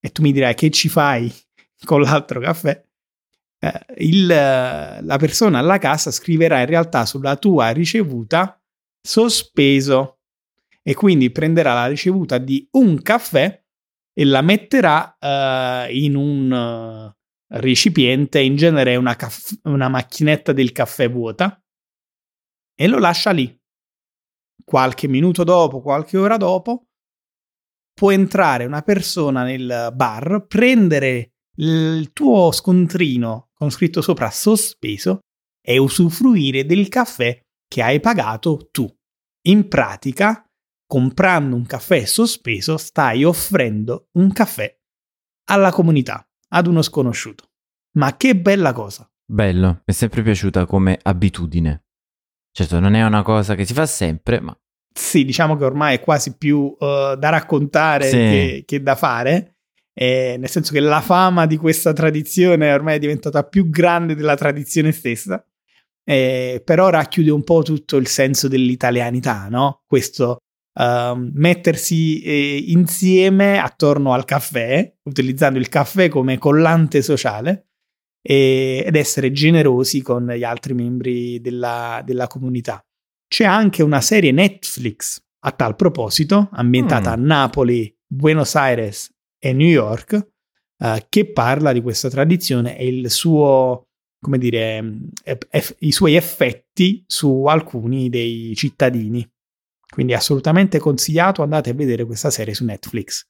E 0.00 0.10
tu 0.10 0.22
mi 0.22 0.32
dirai 0.32 0.54
che 0.54 0.70
ci 0.70 0.88
fai 0.88 1.30
con 1.84 2.00
l'altro 2.00 2.40
caffè? 2.40 2.87
Eh, 3.60 4.04
il, 4.04 4.26
la 4.26 5.16
persona 5.18 5.58
alla 5.58 5.78
cassa 5.78 6.10
scriverà 6.10 6.60
in 6.60 6.66
realtà 6.66 7.04
sulla 7.04 7.36
tua 7.36 7.70
ricevuta 7.70 8.60
sospeso 9.00 10.20
e 10.82 10.94
quindi 10.94 11.30
prenderà 11.30 11.74
la 11.74 11.86
ricevuta 11.86 12.38
di 12.38 12.68
un 12.72 13.02
caffè 13.02 13.62
e 14.12 14.24
la 14.24 14.42
metterà 14.42 15.16
eh, 15.18 15.88
in 15.96 16.14
un 16.14 17.12
recipiente, 17.50 18.40
in 18.40 18.56
genere 18.56 18.96
una, 18.96 19.16
caff- 19.16 19.60
una 19.64 19.88
macchinetta 19.88 20.52
del 20.52 20.72
caffè 20.72 21.10
vuota, 21.10 21.62
e 22.74 22.86
lo 22.86 22.98
lascia 22.98 23.30
lì. 23.30 23.56
Qualche 24.64 25.08
minuto 25.08 25.44
dopo, 25.44 25.80
qualche 25.80 26.18
ora 26.18 26.36
dopo, 26.36 26.88
può 27.92 28.12
entrare 28.12 28.64
una 28.64 28.82
persona 28.82 29.42
nel 29.44 29.92
bar, 29.94 30.46
prendere 30.46 31.32
il 31.60 32.12
tuo 32.12 32.52
scontrino 32.52 33.48
con 33.54 33.70
scritto 33.70 34.00
sopra 34.00 34.30
sospeso 34.30 35.20
e 35.60 35.78
usufruire 35.78 36.64
del 36.64 36.88
caffè 36.88 37.40
che 37.66 37.82
hai 37.82 38.00
pagato 38.00 38.68
tu. 38.70 38.88
In 39.48 39.68
pratica, 39.68 40.44
comprando 40.86 41.56
un 41.56 41.66
caffè 41.66 42.04
sospeso, 42.04 42.76
stai 42.76 43.24
offrendo 43.24 44.08
un 44.12 44.32
caffè 44.32 44.74
alla 45.50 45.70
comunità 45.70 46.26
ad 46.50 46.66
uno 46.66 46.82
sconosciuto. 46.82 47.50
Ma 47.98 48.16
che 48.16 48.36
bella 48.36 48.72
cosa! 48.72 49.10
Bello, 49.30 49.68
mi 49.68 49.82
è 49.84 49.92
sempre 49.92 50.22
piaciuta 50.22 50.64
come 50.64 50.98
abitudine. 51.02 51.84
Certo, 52.52 52.80
non 52.80 52.94
è 52.94 53.04
una 53.04 53.22
cosa 53.22 53.54
che 53.54 53.64
si 53.64 53.74
fa 53.74 53.86
sempre, 53.86 54.40
ma... 54.40 54.56
Sì, 54.90 55.24
diciamo 55.24 55.56
che 55.56 55.64
ormai 55.64 55.96
è 55.96 56.00
quasi 56.00 56.36
più 56.36 56.58
uh, 56.78 57.14
da 57.16 57.28
raccontare 57.28 58.08
Sì. 58.08 58.16
che, 58.16 58.62
che 58.66 58.82
da 58.82 58.96
fare, 58.96 59.57
eh, 60.00 60.36
nel 60.38 60.48
senso 60.48 60.72
che 60.72 60.78
la 60.78 61.00
fama 61.00 61.44
di 61.46 61.56
questa 61.56 61.92
tradizione 61.92 62.72
ormai 62.72 62.94
è 62.94 62.98
diventata 63.00 63.42
più 63.42 63.68
grande 63.68 64.14
della 64.14 64.36
tradizione 64.36 64.92
stessa, 64.92 65.44
eh, 66.04 66.62
però 66.64 66.88
racchiude 66.88 67.32
un 67.32 67.42
po' 67.42 67.62
tutto 67.62 67.96
il 67.96 68.06
senso 68.06 68.46
dell'italianità, 68.46 69.48
no? 69.50 69.82
Questo 69.88 70.36
ehm, 70.78 71.32
mettersi 71.34 72.22
eh, 72.22 72.64
insieme 72.68 73.58
attorno 73.58 74.12
al 74.12 74.24
caffè, 74.24 74.88
utilizzando 75.02 75.58
il 75.58 75.68
caffè 75.68 76.08
come 76.08 76.38
collante 76.38 77.02
sociale 77.02 77.70
e- 78.22 78.84
ed 78.86 78.94
essere 78.94 79.32
generosi 79.32 80.00
con 80.00 80.28
gli 80.30 80.44
altri 80.44 80.74
membri 80.74 81.40
della, 81.40 82.02
della 82.04 82.28
comunità. 82.28 82.80
C'è 83.26 83.44
anche 83.44 83.82
una 83.82 84.00
serie 84.00 84.30
Netflix 84.30 85.20
a 85.40 85.50
tal 85.50 85.74
proposito, 85.74 86.50
ambientata 86.52 87.10
Mm. 87.10 87.20
a 87.20 87.26
Napoli, 87.26 87.98
Buenos 88.06 88.54
Aires 88.54 89.10
e 89.38 89.52
New 89.52 89.68
York, 89.68 90.28
eh, 90.78 91.06
che 91.08 91.32
parla 91.32 91.72
di 91.72 91.80
questa 91.80 92.08
tradizione 92.08 92.76
e 92.78 92.86
il 92.88 93.10
suo, 93.10 93.88
come 94.20 94.38
dire, 94.38 94.98
eff- 95.24 95.46
eff- 95.50 95.76
i 95.80 95.92
suoi 95.92 96.14
effetti 96.14 97.04
su 97.06 97.44
alcuni 97.44 98.08
dei 98.08 98.54
cittadini. 98.54 99.28
Quindi 99.88 100.14
assolutamente 100.14 100.78
consigliato, 100.78 101.42
andate 101.42 101.70
a 101.70 101.74
vedere 101.74 102.04
questa 102.04 102.30
serie 102.30 102.54
su 102.54 102.64
Netflix. 102.64 103.26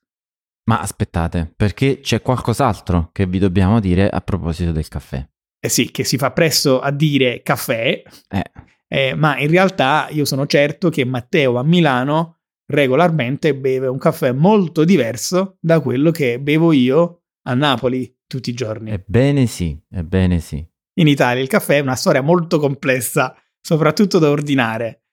Ma 0.68 0.80
aspettate, 0.80 1.52
perché 1.56 2.00
c'è 2.00 2.20
qualcos'altro 2.20 3.10
che 3.12 3.26
vi 3.26 3.38
dobbiamo 3.38 3.80
dire 3.80 4.08
a 4.08 4.20
proposito 4.20 4.72
del 4.72 4.88
caffè. 4.88 5.26
Eh 5.60 5.68
sì, 5.68 5.90
che 5.90 6.04
si 6.04 6.18
fa 6.18 6.30
presto 6.32 6.80
a 6.80 6.90
dire 6.90 7.42
caffè, 7.42 8.02
Eh, 8.28 8.50
eh, 8.88 9.14
ma 9.14 9.38
in 9.38 9.48
realtà 9.48 10.08
io 10.10 10.24
sono 10.24 10.46
certo 10.46 10.88
che 10.88 11.04
Matteo 11.04 11.56
a 11.58 11.62
Milano 11.62 12.37
regolarmente 12.68 13.54
beve 13.54 13.86
un 13.86 13.98
caffè 13.98 14.32
molto 14.32 14.84
diverso 14.84 15.56
da 15.60 15.80
quello 15.80 16.10
che 16.10 16.38
bevo 16.38 16.72
io 16.72 17.22
a 17.46 17.54
Napoli 17.54 18.14
tutti 18.26 18.50
i 18.50 18.54
giorni. 18.54 18.90
ebbene 18.90 19.46
sì, 19.46 19.78
ebbene 19.90 20.38
sì. 20.38 20.64
In 20.98 21.06
Italia 21.06 21.42
il 21.42 21.48
caffè 21.48 21.76
è 21.76 21.80
una 21.80 21.94
storia 21.94 22.20
molto 22.20 22.58
complessa, 22.58 23.34
soprattutto 23.60 24.18
da 24.18 24.28
ordinare. 24.30 25.04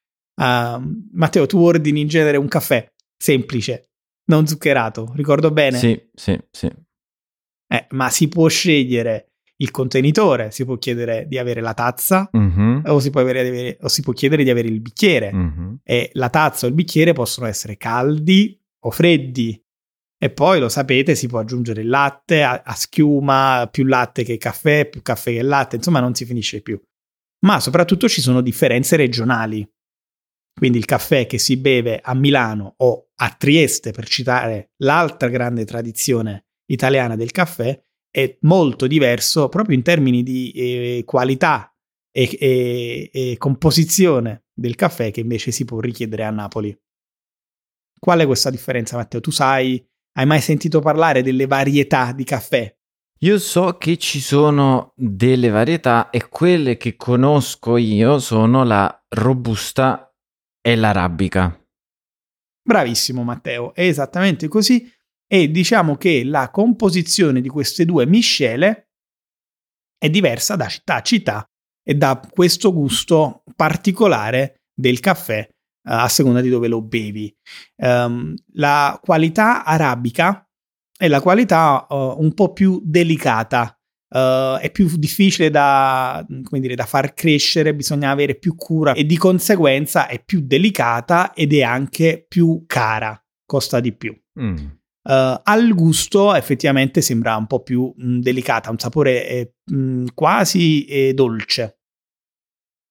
Ah, 0.42 0.82
Matteo, 1.14 1.46
tu 1.46 1.60
ordini 1.60 2.02
in 2.02 2.08
genere 2.08 2.38
un 2.38 2.48
caffè 2.48 2.92
semplice, 3.16 3.92
non 4.26 4.48
zuccherato, 4.48 5.14
ricordo 5.16 5.52
bene? 5.52 5.78
Sì, 5.78 6.10
sì, 6.14 6.38
sì. 6.52 6.70
Eh, 7.68 7.88
ma 7.92 8.10
si 8.10 8.28
può 8.28 8.48
scegliere 8.48 9.35
il 9.58 9.72
contenitore, 9.72 10.52
si 10.52 10.66
può 10.66 10.78
chiedere 10.78 11.26
di 11.28 11.38
avere 11.38 11.62
la 11.62 11.74
tazza 11.74 12.30
Mhm, 12.32 12.84
o 12.88 13.00
si 13.00 13.10
può, 13.10 13.22
avere- 13.22 13.78
o 13.82 13.88
si 13.88 14.02
può 14.02 14.12
chiedere 14.14 14.44
di 14.44 14.50
avere 14.50 14.68
il 14.68 14.82
bicchiere. 14.82 15.32
mhm. 15.34 15.80
E 15.84 16.10
la 16.14 16.30
tazza 16.30 16.66
o 16.66 16.70
il 16.70 16.76
bicchiere 16.76 17.14
possono 17.14 17.48
essere 17.48 17.78
caldi 17.78 18.60
o 18.86 18.92
freddi. 18.92 19.60
E 20.18 20.30
poi 20.30 20.60
lo 20.60 20.70
sapete, 20.70 21.14
si 21.16 21.28
può 21.28 21.40
aggiungere 21.40 21.82
il 21.82 21.88
latte 21.88 22.42
a, 22.44 22.62
a 22.66 22.74
schiuma, 22.74 23.68
più 23.72 23.84
latte 23.86 24.24
che 24.24 24.38
caffè, 24.38 24.88
più 24.90 25.02
caffè 25.02 25.32
che 25.32 25.42
latte, 25.42 25.76
insomma 25.76 26.00
non 26.00 26.16
si 26.16 26.26
finisce 26.26 26.62
più. 26.62 26.82
Ma 27.46 27.60
soprattutto 27.60 28.08
ci 28.10 28.22
sono 28.22 28.42
differenze 28.42 28.96
regionali. 28.96 29.68
Quindi 30.58 30.78
il 30.78 30.86
caffè 30.86 31.26
che 31.28 31.38
si 31.38 31.58
beve 31.58 32.00
a 32.02 32.14
Milano 32.16 32.76
o 32.78 33.10
a 33.16 33.30
Trieste, 33.38 33.92
per 33.92 34.08
citare 34.08 34.72
l'altra 34.78 35.28
grande 35.28 35.66
tradizione 35.66 36.46
italiana 36.68 37.16
del 37.18 37.32
caffè, 37.32 37.80
è 38.16 38.38
molto 38.44 38.88
diverso 38.88 39.50
proprio 39.50 39.76
in 39.76 39.84
termini 39.84 40.24
di 40.24 40.50
eh, 40.52 41.04
qualità 41.06 41.76
e, 42.10 42.38
e- 42.40 43.10
e 43.12 43.38
composizione 43.38 44.46
del 44.54 44.76
caffè 44.76 45.12
che 45.12 45.20
invece 45.20 45.52
si 45.52 45.66
può 45.66 45.82
richiedere 45.82 46.24
a 46.24 46.30
Napoli. 46.30 46.74
Qual 48.00 48.18
è 48.18 48.26
questa 48.26 48.50
differenza, 48.50 48.96
Matteo? 48.96 49.20
Tu 49.20 49.32
sai, 49.32 49.86
hai 50.14 50.26
mai 50.26 50.40
sentito 50.40 50.80
parlare 50.80 51.24
delle 51.24 51.46
varietà 51.46 52.14
di 52.14 52.24
caffè? 52.24 52.74
Io 53.20 53.38
so 53.38 53.78
che 53.78 53.98
ci 53.98 54.22
sono 54.22 54.94
delle 54.96 55.50
varietà 55.50 56.10
e 56.10 56.30
quelle 56.30 56.78
che 56.78 56.96
conosco 56.96 57.76
io 57.76 58.20
sono 58.20 58.64
la 58.64 59.06
robusta 59.10 60.10
e 60.62 60.76
l'arabica. 60.78 61.62
Bravissimo 62.64 63.24
Matteo, 63.24 63.74
è 63.74 63.86
esattamente 63.86 64.48
così 64.48 64.90
e 65.28 65.50
diciamo 65.50 65.96
che 65.96 66.24
la 66.24 66.50
composizione 66.52 67.42
di 67.42 67.50
queste 67.50 67.86
due 67.86 68.06
miscele 68.06 68.90
è 69.98 70.10
diversa 70.10 70.56
da 70.56 70.68
città 70.68 70.96
a 70.96 71.02
città 71.02 71.50
e 71.84 71.96
da 71.96 72.20
questo 72.30 72.74
gusto 72.74 73.44
particolare 73.56 74.64
del 74.74 75.00
caffè 75.00 75.48
uh, 75.48 75.54
a 75.84 76.10
seconda 76.10 76.42
di 76.42 76.50
dove 76.50 76.68
lo 76.68 76.82
bevi. 76.82 77.36
Um, 77.78 78.34
la 78.54 79.00
qualità 79.02 79.64
arabica 79.64 80.48
è 80.98 81.08
la 81.08 81.22
qualità 81.22 81.86
uh, 81.90 82.22
un 82.22 82.34
po' 82.34 82.54
più 82.54 82.82
delicata, 82.84 83.70
Uh, 84.08 84.58
è 84.60 84.70
più 84.72 84.88
difficile 84.98 85.50
da, 85.50 86.26
dire, 86.28 86.76
da, 86.76 86.86
far 86.86 87.14
crescere, 87.14 87.76
bisogna 87.76 88.12
avere 88.12 88.36
più 88.36 88.56
cura 88.56 88.94
e 88.94 89.04
di 89.04 89.18
conseguenza 89.18 90.08
è 90.08 90.24
più 90.24 90.42
delicata 90.42 91.34
ed 91.34 91.52
è 91.54 91.64
anche 91.64 92.24
più 92.26 92.64
cara, 92.66 93.22
costa 93.46 93.82
di 93.82 93.94
più. 93.94 94.18
Mm. 94.40 94.68
Uh, 95.08 95.40
al 95.44 95.74
gusto 95.76 96.34
effettivamente 96.34 97.00
sembra 97.02 97.36
un 97.36 97.46
po' 97.46 97.62
più 97.62 97.94
mh, 97.96 98.20
delicata, 98.22 98.72
un 98.72 98.80
sapore 98.80 99.28
eh, 99.28 99.54
mh, 99.64 100.06
quasi 100.16 100.86
eh, 100.86 101.14
dolce. 101.14 101.82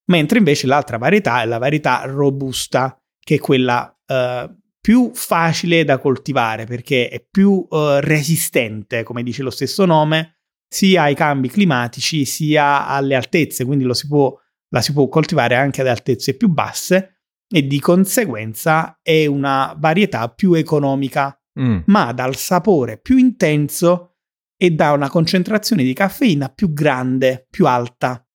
Mentre 0.07 0.39
invece 0.39 0.69
l'altra 0.69 0.97
varietà 0.97 1.43
è 1.43 1.47
la 1.47 1.59
varietà 1.59 2.05
robusta, 2.05 2.97
che 3.19 3.37
è 3.37 3.39
quella 3.39 3.93
uh, 4.07 4.63
più 4.81 5.11
facile 5.15 5.83
da 5.83 5.99
coltivare 5.99 6.67
perché 6.67 7.09
è 7.09 7.25
più 7.29 7.67
uh, 7.69 7.99
resistente, 8.01 9.03
come 9.03 9.23
dice 9.23 9.43
lo 9.43 9.51
stesso 9.51 9.85
nome, 9.85 10.41
sia 10.69 11.03
ai 11.03 11.15
cambi 11.15 11.49
climatici 11.49 12.25
sia 12.25 12.87
alle 12.87 13.15
altezze, 13.15 13.65
quindi 13.65 13.93
si 13.95 14.07
può, 14.07 14.33
la 14.69 14.83
si 14.83 14.93
può 14.93 15.09
coltivare 15.09 15.57
anche 15.57 15.81
ad 15.81 15.89
altezze 15.89 16.37
più 16.37 16.49
basse 16.49 17.23
e 17.49 17.67
di 17.67 17.81
conseguenza 17.81 18.99
è 19.03 19.27
una 19.27 19.75
varietà 19.79 20.29
più 20.29 20.53
economica, 20.53 21.39
mm. 21.59 21.79
ma 21.87 22.13
dal 22.13 22.37
sapore 22.37 22.99
più 22.99 23.17
intenso 23.17 24.17
e 24.57 24.71
da 24.71 24.93
una 24.93 25.09
concentrazione 25.09 25.83
di 25.83 25.93
caffeina 25.93 26.49
più 26.49 26.73
grande, 26.73 27.47
più 27.51 27.67
alta. 27.67 28.27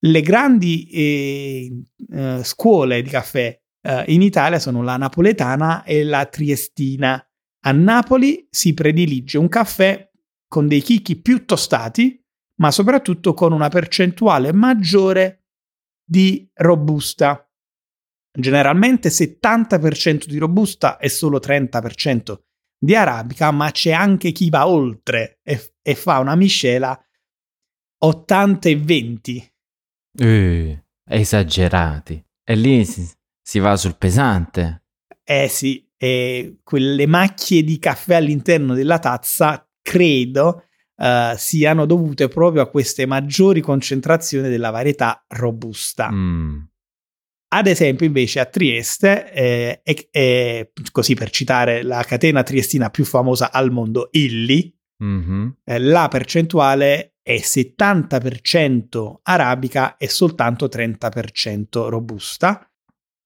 Le 0.00 0.20
grandi 0.20 0.88
eh, 0.90 1.84
eh, 2.10 2.44
scuole 2.44 3.02
di 3.02 3.10
caffè 3.10 3.60
eh, 3.80 4.04
in 4.08 4.22
Italia 4.22 4.58
sono 4.58 4.82
la 4.82 4.96
napoletana 4.96 5.82
e 5.84 6.04
la 6.04 6.26
triestina. 6.26 7.22
A 7.64 7.72
Napoli 7.72 8.46
si 8.50 8.74
predilige 8.74 9.38
un 9.38 9.48
caffè 9.48 10.08
con 10.46 10.68
dei 10.68 10.80
chicchi 10.80 11.20
più 11.20 11.44
tostati, 11.44 12.22
ma 12.56 12.70
soprattutto 12.70 13.34
con 13.34 13.52
una 13.52 13.68
percentuale 13.68 14.52
maggiore 14.52 15.46
di 16.04 16.48
robusta. 16.54 17.47
Generalmente 18.38 19.08
70% 19.08 20.26
di 20.26 20.38
robusta 20.38 20.98
e 20.98 21.08
solo 21.08 21.38
30% 21.38 22.38
di 22.78 22.94
arabica, 22.94 23.50
ma 23.50 23.70
c'è 23.70 23.90
anche 23.90 24.30
chi 24.30 24.48
va 24.48 24.68
oltre 24.68 25.40
e, 25.42 25.72
e 25.82 25.94
fa 25.94 26.18
una 26.20 26.36
miscela 26.36 26.96
80 27.98 28.68
e 28.68 28.76
20 28.76 29.52
Uh, 30.18 30.76
esagerati. 31.04 32.22
E 32.42 32.54
lì 32.56 32.84
si, 32.84 33.08
si, 33.40 33.58
va 33.60 33.76
sul 33.76 33.96
pesante. 33.96 34.84
Eh 35.22 35.48
sì, 35.48 35.88
e 35.96 36.58
quelle 36.64 37.06
macchie 37.06 37.62
di 37.62 37.78
caffè 37.78 38.16
all'interno 38.16 38.74
della 38.74 38.98
tazza, 38.98 39.68
credo, 39.80 40.64
uh, 40.96 41.36
siano 41.36 41.86
dovute 41.86 42.28
proprio 42.28 42.62
a 42.62 42.68
queste 42.68 43.06
maggiori 43.06 43.60
concentrazioni 43.60 44.48
della 44.48 44.70
varietà 44.70 45.24
robusta. 45.28 46.10
Mm. 46.10 46.58
Ad 47.50 47.66
esempio, 47.66 48.04
invece, 48.04 48.40
a 48.40 48.44
Trieste, 48.44 49.32
eh, 49.32 49.80
è, 50.10 50.70
così 50.92 51.14
per 51.14 51.30
citare 51.30 51.82
la 51.82 52.02
catena 52.02 52.42
triestina 52.42 52.90
più 52.90 53.04
famosa 53.04 53.50
al 53.50 53.70
mondo, 53.70 54.08
Illy, 54.12 54.74
mm-hmm. 55.02 55.48
eh, 55.64 55.78
la 55.78 56.08
percentuale 56.08 57.14
è 57.22 57.36
70% 57.36 59.20
arabica 59.22 59.96
e 59.96 60.08
soltanto 60.08 60.66
30% 60.66 61.88
robusta. 61.88 62.62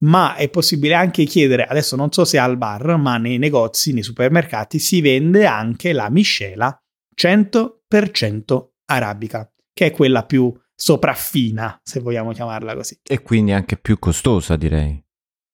Ma 0.03 0.35
è 0.35 0.49
possibile 0.49 0.95
anche 0.95 1.25
chiedere, 1.25 1.65
adesso 1.65 1.95
non 1.95 2.11
so 2.11 2.25
se 2.25 2.37
al 2.37 2.57
bar, 2.57 2.97
ma 2.97 3.19
nei 3.19 3.39
negozi, 3.39 3.93
nei 3.93 4.03
supermercati 4.03 4.81
si 4.81 5.01
vende 5.01 5.47
anche 5.47 5.93
la 5.93 6.11
miscela 6.11 6.77
100% 7.17 8.69
arabica, 8.87 9.53
che 9.73 9.87
è 9.87 9.91
quella 9.93 10.25
più 10.25 10.53
sopraffina, 10.75 11.81
se 11.83 12.01
vogliamo 12.01 12.33
chiamarla 12.33 12.75
così. 12.75 12.99
E 13.03 13.23
quindi 13.23 13.53
anche 13.53 13.77
più 13.77 13.99
costosa, 13.99 14.57
direi. 14.57 15.03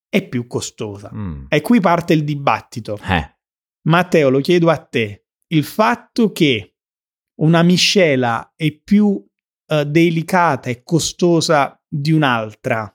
È 0.09 0.27
più 0.27 0.47
costosa. 0.47 1.11
Mm. 1.15 1.47
E 1.49 1.61
qui 1.61 1.81
parte 1.81 2.15
il 2.15 2.25
dibattito. 2.25 2.99
Eh. 3.03 3.37
Matteo, 3.89 4.31
lo 4.31 4.41
chiedo 4.41 4.71
a 4.71 4.79
te. 4.79 5.27
Il 5.49 5.65
fatto 5.65 6.33
che 6.33 6.77
una 7.41 7.63
miscela 7.63 8.53
è 8.57 8.73
più 8.73 9.07
uh, 9.07 9.85
delicata 9.85 10.71
e 10.71 10.83
costosa 10.83 11.81
di 11.87 12.13
un'altra, 12.13 12.93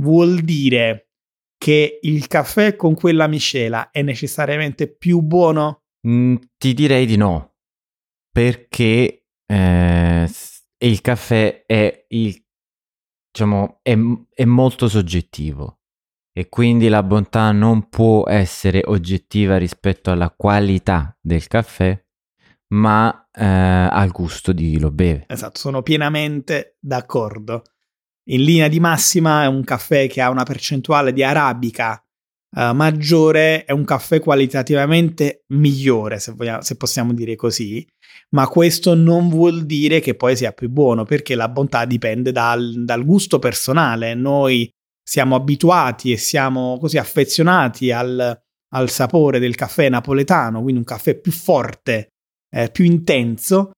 vuol 0.00 0.40
dire 0.40 1.08
che 1.56 2.00
il 2.02 2.26
caffè 2.26 2.76
con 2.76 2.94
quella 2.94 3.26
miscela 3.26 3.90
è 3.90 4.02
necessariamente 4.02 4.92
più 4.92 5.20
buono? 5.20 5.84
Mm, 6.06 6.36
ti 6.58 6.74
direi 6.74 7.06
di 7.06 7.16
no, 7.16 7.54
perché 8.32 9.26
eh, 9.46 10.26
il 10.86 11.00
caffè 11.00 11.64
è, 11.66 12.06
il, 12.08 12.44
diciamo, 13.30 13.80
è, 13.82 13.96
è 14.34 14.44
molto 14.44 14.88
soggettivo 14.88 15.80
e 16.32 16.48
quindi 16.48 16.88
la 16.88 17.02
bontà 17.02 17.52
non 17.52 17.88
può 17.88 18.26
essere 18.26 18.82
oggettiva 18.86 19.58
rispetto 19.58 20.10
alla 20.10 20.30
qualità 20.30 21.16
del 21.20 21.46
caffè 21.46 22.02
ma 22.72 23.28
eh, 23.30 23.44
al 23.44 24.10
gusto 24.10 24.52
di 24.52 24.70
chi 24.70 24.78
lo 24.78 24.90
beve. 24.90 25.26
Esatto, 25.28 25.58
sono 25.58 25.82
pienamente 25.82 26.76
d'accordo. 26.80 27.62
In 28.30 28.42
linea 28.44 28.68
di 28.68 28.80
massima 28.80 29.42
è 29.42 29.46
un 29.46 29.62
caffè 29.62 30.08
che 30.08 30.20
ha 30.20 30.30
una 30.30 30.44
percentuale 30.44 31.12
di 31.12 31.22
arabica 31.22 32.02
eh, 32.56 32.72
maggiore, 32.72 33.64
è 33.64 33.72
un 33.72 33.84
caffè 33.84 34.20
qualitativamente 34.20 35.44
migliore, 35.48 36.18
se, 36.18 36.32
vogliamo, 36.32 36.62
se 36.62 36.76
possiamo 36.76 37.12
dire 37.12 37.36
così, 37.36 37.86
ma 38.30 38.46
questo 38.48 38.94
non 38.94 39.28
vuol 39.28 39.64
dire 39.64 40.00
che 40.00 40.14
poi 40.14 40.36
sia 40.36 40.52
più 40.52 40.68
buono, 40.68 41.04
perché 41.04 41.34
la 41.34 41.48
bontà 41.48 41.84
dipende 41.84 42.32
dal, 42.32 42.84
dal 42.84 43.04
gusto 43.04 43.38
personale. 43.38 44.14
Noi 44.14 44.70
siamo 45.02 45.34
abituati 45.34 46.12
e 46.12 46.16
siamo 46.16 46.78
così 46.78 46.98
affezionati 46.98 47.90
al, 47.90 48.40
al 48.74 48.90
sapore 48.90 49.38
del 49.38 49.54
caffè 49.54 49.88
napoletano, 49.88 50.62
quindi 50.62 50.80
un 50.80 50.86
caffè 50.86 51.18
più 51.18 51.32
forte 51.32 52.08
eh, 52.54 52.70
più 52.70 52.84
intenso 52.84 53.72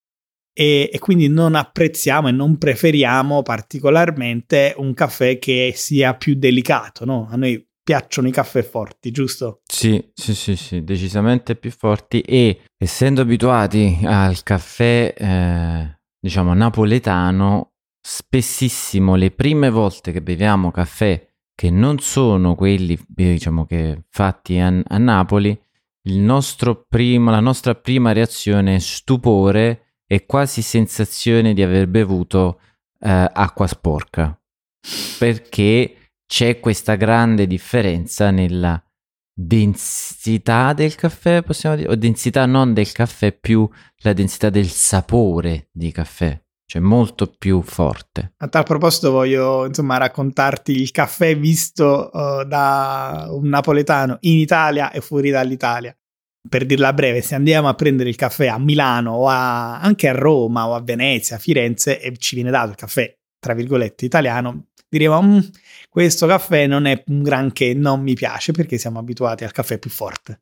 e, 0.57 0.89
e, 0.91 0.99
quindi 0.99 1.27
non 1.27 1.55
apprezziamo 1.55 2.29
e 2.29 2.31
non 2.31 2.57
preferiamo 2.57 3.41
particolarmente 3.41 4.73
un 4.77 4.93
caffè 4.93 5.37
che 5.37 5.73
sia 5.75 6.15
più 6.15 6.35
delicato, 6.35 7.03
no? 7.03 7.27
A 7.29 7.35
noi 7.35 7.64
piacciono 7.85 8.27
i 8.27 8.31
caffè 8.31 8.63
forti, 8.63 9.11
giusto? 9.11 9.61
Sì, 9.63 10.03
sì, 10.11 10.33
sì, 10.33 10.55
sì, 10.55 10.83
decisamente 10.83 11.55
più 11.55 11.69
forti 11.69 12.19
e 12.21 12.61
essendo 12.75 13.21
abituati 13.21 13.99
al 14.03 14.41
caffè, 14.41 15.13
eh, 15.15 15.99
diciamo, 16.19 16.55
napoletano, 16.55 17.73
spessissimo 18.01 19.13
le 19.13 19.29
prime 19.29 19.69
volte 19.69 20.11
che 20.11 20.23
beviamo 20.23 20.71
caffè 20.71 21.29
che 21.53 21.69
non 21.69 21.99
sono 21.99 22.55
quelli, 22.55 22.99
diciamo, 23.07 23.67
che 23.67 24.05
fatti 24.09 24.57
a, 24.57 24.81
a 24.83 24.97
Napoli, 24.97 25.57
primo, 26.87 27.29
la 27.29 27.39
nostra 27.39 27.75
prima 27.75 28.13
reazione 28.13 28.75
è 28.75 28.79
stupore 28.79 29.97
e 30.07 30.25
quasi 30.25 30.63
sensazione 30.63 31.53
di 31.53 31.61
aver 31.61 31.87
bevuto 31.87 32.59
eh, 32.99 33.29
acqua 33.31 33.67
sporca, 33.67 34.39
perché 35.19 36.04
c'è 36.25 36.59
questa 36.59 36.95
grande 36.95 37.47
differenza 37.47 38.31
nella 38.31 38.81
densità 39.33 40.73
del 40.73 40.95
caffè, 40.95 41.43
possiamo 41.43 41.75
dire, 41.75 41.89
o 41.89 41.95
densità 41.95 42.45
non 42.45 42.73
del 42.73 42.91
caffè, 42.91 43.31
più 43.31 43.69
la 43.97 44.13
densità 44.13 44.49
del 44.49 44.67
sapore 44.67 45.69
di 45.71 45.91
caffè 45.91 46.39
cioè 46.67 46.81
molto 46.81 47.27
più 47.27 47.61
forte. 47.61 48.33
A 48.37 48.47
tal 48.47 48.63
proposito 48.63 49.11
voglio 49.11 49.65
insomma 49.65 49.97
raccontarti 49.97 50.71
il 50.71 50.91
caffè 50.91 51.37
visto 51.37 52.09
uh, 52.11 52.43
da 52.43 53.27
un 53.29 53.47
napoletano 53.47 54.17
in 54.21 54.37
Italia 54.37 54.91
e 54.91 55.01
fuori 55.01 55.29
dall'Italia. 55.29 55.95
Per 56.47 56.65
dirla 56.65 56.93
breve, 56.93 57.21
se 57.21 57.35
andiamo 57.35 57.67
a 57.67 57.73
prendere 57.73 58.09
il 58.09 58.15
caffè 58.15 58.47
a 58.47 58.59
Milano 58.59 59.13
o 59.13 59.27
a, 59.27 59.79
anche 59.79 60.07
a 60.07 60.13
Roma 60.13 60.67
o 60.67 60.75
a 60.75 60.81
Venezia, 60.81 61.37
a 61.37 61.39
Firenze 61.39 61.99
e 61.99 62.15
ci 62.17 62.35
viene 62.35 62.51
dato 62.51 62.69
il 62.69 62.75
caffè, 62.75 63.15
tra 63.45 63.53
virgolette, 63.53 64.05
italiano, 64.05 64.69
diremo 64.89 65.21
mm, 65.21 65.39
questo 65.87 66.25
caffè 66.25 66.65
non 66.65 66.87
è 66.87 67.03
un 67.09 67.21
granché, 67.21 67.75
non 67.75 68.01
mi 68.01 68.15
piace 68.15 68.53
perché 68.53 68.79
siamo 68.79 68.97
abituati 68.97 69.43
al 69.43 69.51
caffè 69.51 69.77
più 69.77 69.91
forte. 69.91 70.41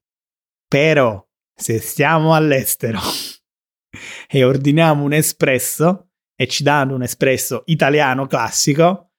Però 0.66 1.22
se 1.54 1.82
stiamo 1.82 2.34
all'estero 2.34 3.00
e 4.30 4.44
ordiniamo 4.46 5.04
un 5.04 5.12
espresso 5.12 6.12
e 6.34 6.48
ci 6.48 6.64
danno 6.64 6.96
un 6.96 7.04
espresso 7.04 7.64
italiano 7.66 8.26
classico, 8.26 9.10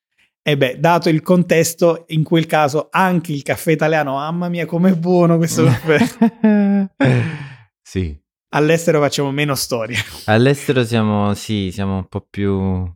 e 0.42 0.57
beh, 0.57 0.81
dato 0.81 1.11
il 1.11 1.20
contesto, 1.20 2.05
in 2.09 2.23
quel 2.23 2.47
caso 2.47 2.88
anche 2.90 3.33
il 3.33 3.42
caffè 3.42 3.73
italiano, 3.73 4.14
mamma 4.14 4.49
mia, 4.49 4.64
com'è 4.64 4.94
buono 4.94 5.37
questo 5.37 5.64
caffè. 5.64 6.88
sì. 7.83 8.18
All'estero 8.55 9.01
facciamo 9.01 9.31
meno 9.31 9.55
storie. 9.55 9.99
All'estero 10.25 10.85
siamo, 10.85 11.35
sì, 11.35 11.70
siamo 11.70 11.97
un 11.97 12.09
po' 12.09 12.27
più 12.29 12.90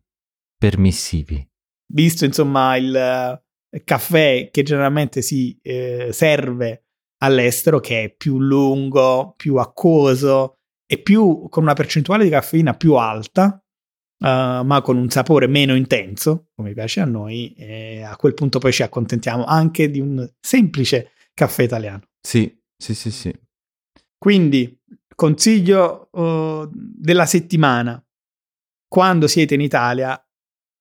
permissivi. 0.59 1.47
Visto 1.91 2.25
insomma 2.25 2.77
il 2.77 2.95
eh, 2.95 3.85
caffè 3.85 4.51
che 4.51 4.63
generalmente 4.63 5.23
si 5.23 5.59
eh, 5.63 6.09
serve 6.13 6.85
all'estero, 7.19 7.81
che 7.81 8.05
è 8.05 8.15
più 8.15 8.39
lungo, 8.41 9.35
più 9.37 9.57
acquoso 9.57 10.59
e 10.87 11.01
più 11.01 11.49
con 11.49 11.63
una 11.63 11.75
percentuale 11.75 12.25
di 12.25 12.31
caffeina 12.31 12.75
più 12.75 12.95
alta, 12.95 13.63
Uh, 14.21 14.65
ma 14.65 14.81
con 14.83 14.97
un 14.97 15.09
sapore 15.11 15.47
meno 15.47 15.77
intenso, 15.77 16.49
come 16.57 16.73
piace 16.73 16.99
a 16.99 17.05
noi, 17.05 17.55
e 17.55 18.03
a 18.03 18.17
quel 18.17 18.35
punto 18.35 18.59
poi 18.59 18.73
ci 18.73 18.83
accontentiamo 18.83 19.45
anche 19.45 19.89
di 19.89 20.01
un 20.01 20.29
semplice 20.41 21.13
caffè 21.33 21.63
italiano. 21.63 22.03
Sì, 22.21 22.53
sì, 22.77 22.97
sì, 22.97 23.13
sì. 23.13 23.33
Quindi, 24.19 24.77
consiglio 25.15 26.09
uh, 26.11 26.69
della 26.73 27.27
settimana, 27.27 28.05
quando 28.89 29.29
siete 29.29 29.55
in 29.55 29.61
Italia, 29.61 30.21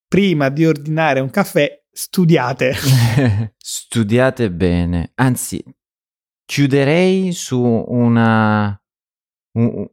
prima 0.08 0.48
di 0.48 0.66
ordinare 0.66 1.20
un 1.20 1.30
caffè, 1.30 1.84
studiate. 1.90 2.74
studiate 3.56 4.50
bene, 4.50 5.12
anzi, 5.14 5.62
chiuderei 6.44 7.32
su 7.32 7.60
una... 7.60 8.80
Un, 9.58 9.86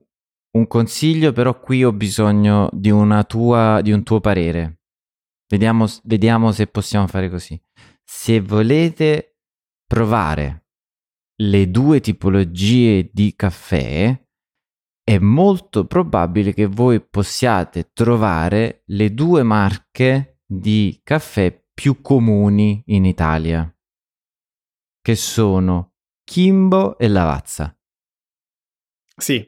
un 0.56 0.68
consiglio, 0.68 1.34
però 1.34 1.60
qui 1.60 1.84
ho 1.84 1.92
bisogno 1.92 2.70
di, 2.72 2.92
tua, 3.28 3.82
di 3.82 3.92
un 3.92 4.04
tuo 4.04 4.20
parere. 4.22 4.80
Vediamo, 5.48 5.86
vediamo 6.04 6.52
se 6.52 6.68
possiamo 6.68 7.08
fare 7.08 7.30
così. 7.30 7.62
Se 8.04 8.40
volete 8.40 9.38
provare 9.86 10.68
le 11.42 11.70
due 11.70 12.00
tipologie 12.00 13.10
di 13.12 13.36
caffè, 13.36 14.25
è 15.06 15.20
molto 15.20 15.86
probabile 15.86 16.52
che 16.52 16.66
voi 16.66 17.00
possiate 17.00 17.92
trovare 17.94 18.82
le 18.88 19.14
due 19.14 19.44
marche 19.44 20.40
di 20.44 21.00
caffè 21.04 21.64
più 21.76 22.02
comuni 22.02 22.82
in 22.88 23.06
Italia, 23.06 23.72
che 25.00 25.16
sono 25.16 25.94
Kimbo 26.24 26.98
e 26.98 27.08
Lavazza. 27.08 27.78
Sì, 29.16 29.48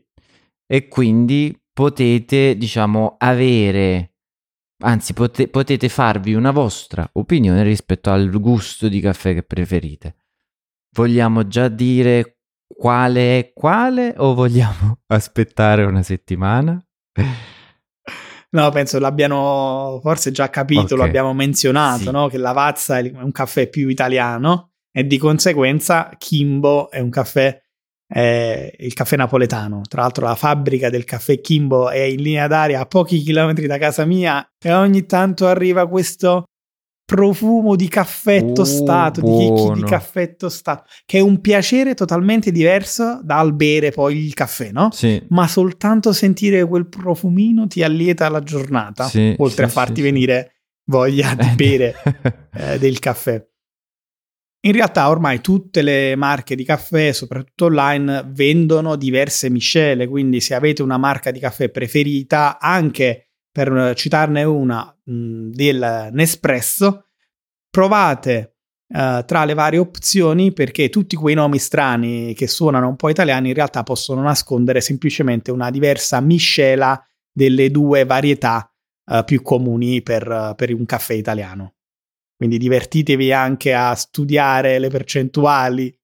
e 0.67 0.87
quindi 0.87 1.59
potete, 1.73 2.55
diciamo, 2.55 3.15
avere, 3.17 4.17
anzi 4.83 5.13
pote- 5.13 5.47
potete 5.47 5.89
farvi 5.89 6.35
una 6.35 6.51
vostra 6.51 7.09
opinione 7.13 7.63
rispetto 7.63 8.11
al 8.11 8.29
gusto 8.39 8.87
di 8.87 8.99
caffè 8.99 9.33
che 9.33 9.41
preferite. 9.41 10.17
Vogliamo 10.91 11.47
già 11.47 11.67
dire 11.67 12.36
quale 12.77 13.39
è 13.39 13.51
quale 13.53 14.13
o 14.17 14.33
vogliamo 14.33 14.99
aspettare 15.07 15.83
una 15.83 16.03
settimana? 16.03 16.81
No, 18.49 18.69
penso 18.69 18.99
l'abbiano 18.99 19.99
forse 20.01 20.31
già 20.31 20.49
capito, 20.49 20.93
okay. 20.93 20.97
lo 20.97 21.03
abbiamo 21.03 21.33
menzionato, 21.33 22.03
sì. 22.03 22.11
no? 22.11 22.27
che 22.27 22.37
Lavazza 22.37 22.99
è 22.99 23.11
un 23.15 23.31
caffè 23.31 23.67
più 23.67 23.89
italiano 23.89 24.73
e 24.91 25.05
di 25.05 25.17
conseguenza 25.17 26.11
Kimbo 26.17 26.89
è 26.89 26.99
un 26.99 27.09
caffè 27.09 27.59
è 28.07 28.73
il 28.77 28.93
caffè 28.93 29.17
napoletano. 29.17 29.81
Tra 29.87 30.01
l'altro, 30.01 30.25
la 30.25 30.35
fabbrica 30.35 30.89
del 30.89 31.03
caffè 31.03 31.41
Kimbo 31.41 31.89
è 31.89 31.99
in 31.99 32.21
linea 32.21 32.47
d'aria 32.47 32.79
a 32.79 32.85
pochi 32.85 33.19
chilometri 33.19 33.67
da 33.67 33.77
casa 33.77 34.05
mia 34.05 34.49
e 34.57 34.73
ogni 34.73 35.05
tanto 35.05 35.45
arriva 35.45 35.87
questo 35.87 36.45
profumo 37.07 37.77
di 37.77 37.87
caffè 37.87 38.41
uh, 38.41 38.51
tostato, 38.51 39.21
buono. 39.21 39.37
di 39.37 39.45
chicchi 39.45 39.79
di 39.79 39.89
caffè 39.89 40.35
tostato, 40.35 40.83
che 41.05 41.19
è 41.19 41.21
un 41.21 41.39
piacere 41.39 41.93
totalmente 41.93 42.51
diverso 42.51 43.21
dal 43.23 43.53
bere 43.53 43.91
poi 43.91 44.25
il 44.25 44.33
caffè, 44.33 44.71
no? 44.73 44.89
Sì. 44.91 45.23
Ma 45.29 45.47
soltanto 45.47 46.11
sentire 46.11 46.65
quel 46.65 46.89
profumino 46.89 47.65
ti 47.65 47.81
allieta 47.81 48.27
la 48.27 48.41
giornata, 48.41 49.05
sì, 49.05 49.33
oltre 49.37 49.63
sì, 49.63 49.69
a 49.69 49.73
farti 49.73 50.01
venire 50.01 50.55
voglia 50.87 51.33
di 51.33 51.47
bere 51.55 51.95
eh, 52.53 52.77
del 52.77 52.99
caffè. 52.99 53.41
In 54.65 54.73
realtà 54.73 55.07
ormai 55.07 55.39
tutte 55.39 55.81
le 55.81 56.13
marche 56.17 56.55
di 56.55 56.65
caffè, 56.65 57.13
soprattutto 57.13 57.65
online, 57.67 58.25
vendono 58.33 58.97
diverse 58.97 59.49
miscele, 59.49 60.09
quindi 60.09 60.41
se 60.41 60.55
avete 60.55 60.81
una 60.81 60.97
marca 60.97 61.31
di 61.31 61.39
caffè 61.39 61.69
preferita, 61.69 62.59
anche 62.59 63.26
per 63.57 63.95
citarne 63.95 64.43
una 64.43 64.95
mh, 65.03 65.49
del 65.49 66.09
Nespresso, 66.11 67.07
provate 67.71 68.57
uh, 68.89 69.25
tra 69.25 69.45
le 69.45 69.55
varie 69.55 69.79
opzioni 69.79 70.53
perché 70.53 70.89
tutti 70.89 71.15
quei 71.15 71.33
nomi 71.33 71.57
strani 71.57 72.35
che 72.35 72.45
suonano 72.45 72.87
un 72.87 72.95
po' 72.95 73.09
italiani 73.09 73.47
in 73.47 73.55
realtà 73.55 73.81
possono 73.81 74.21
nascondere 74.21 74.79
semplicemente 74.79 75.49
una 75.49 75.71
diversa 75.71 76.21
miscela 76.21 77.03
delle 77.31 77.71
due 77.71 78.05
varietà 78.05 78.71
uh, 79.05 79.23
più 79.23 79.41
comuni 79.41 80.03
per, 80.03 80.53
per 80.55 80.71
un 80.71 80.85
caffè 80.85 81.15
italiano. 81.15 81.77
Quindi 82.35 82.59
divertitevi 82.59 83.33
anche 83.33 83.73
a 83.73 83.95
studiare 83.95 84.77
le 84.77 84.89
percentuali 84.89 85.99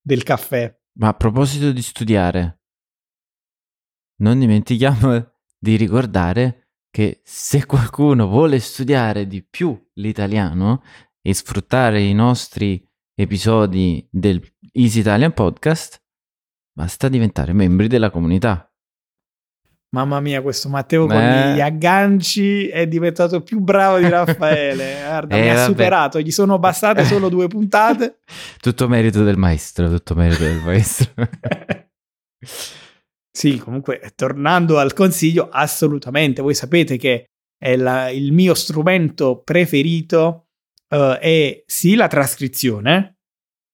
del 0.00 0.22
caffè. 0.22 0.72
Ma 1.00 1.08
a 1.08 1.14
proposito 1.14 1.72
di 1.72 1.82
studiare, 1.82 2.60
non 4.18 4.38
dimentichiamo 4.38 5.32
di 5.58 5.74
ricordare 5.74 6.61
che 6.92 7.22
se 7.24 7.64
qualcuno 7.64 8.28
vuole 8.28 8.60
studiare 8.60 9.26
di 9.26 9.42
più 9.42 9.76
l'italiano 9.94 10.82
e 11.22 11.32
sfruttare 11.32 12.02
i 12.02 12.12
nostri 12.12 12.86
episodi 13.14 14.06
del 14.10 14.42
Easy 14.72 15.00
Italian 15.00 15.32
Podcast, 15.32 16.02
basta 16.70 17.08
diventare 17.08 17.54
membri 17.54 17.88
della 17.88 18.10
comunità. 18.10 18.70
Mamma 19.94 20.20
mia, 20.20 20.42
questo 20.42 20.68
Matteo 20.68 21.06
Beh. 21.06 21.14
con 21.14 21.54
gli 21.54 21.60
agganci 21.60 22.68
è 22.68 22.86
diventato 22.86 23.40
più 23.40 23.60
bravo 23.60 23.98
di 23.98 24.08
Raffaele. 24.08 24.96
Guarda, 25.04 25.36
eh, 25.36 25.40
mi 25.40 25.48
ha 25.48 25.64
superato, 25.64 26.20
gli 26.20 26.30
sono 26.30 26.58
bastate 26.58 27.04
solo 27.04 27.30
due 27.30 27.46
puntate. 27.48 28.18
tutto 28.60 28.86
merito 28.86 29.22
del 29.22 29.38
maestro, 29.38 29.88
tutto 29.88 30.14
merito 30.14 30.44
del 30.44 30.60
maestro. 30.60 31.10
sì, 33.34 33.56
comunque, 33.58 34.12
tornando 34.14 34.78
al 34.78 34.92
consiglio, 34.92 35.48
assolutamente. 35.50 36.42
Voi 36.42 36.54
sapete 36.54 36.98
che 36.98 37.30
la, 37.76 38.10
il 38.10 38.32
mio 38.32 38.54
strumento 38.54 39.40
preferito 39.42 40.48
uh, 40.88 41.14
è 41.18 41.62
sì 41.66 41.94
la 41.94 42.08
trascrizione. 42.08 43.16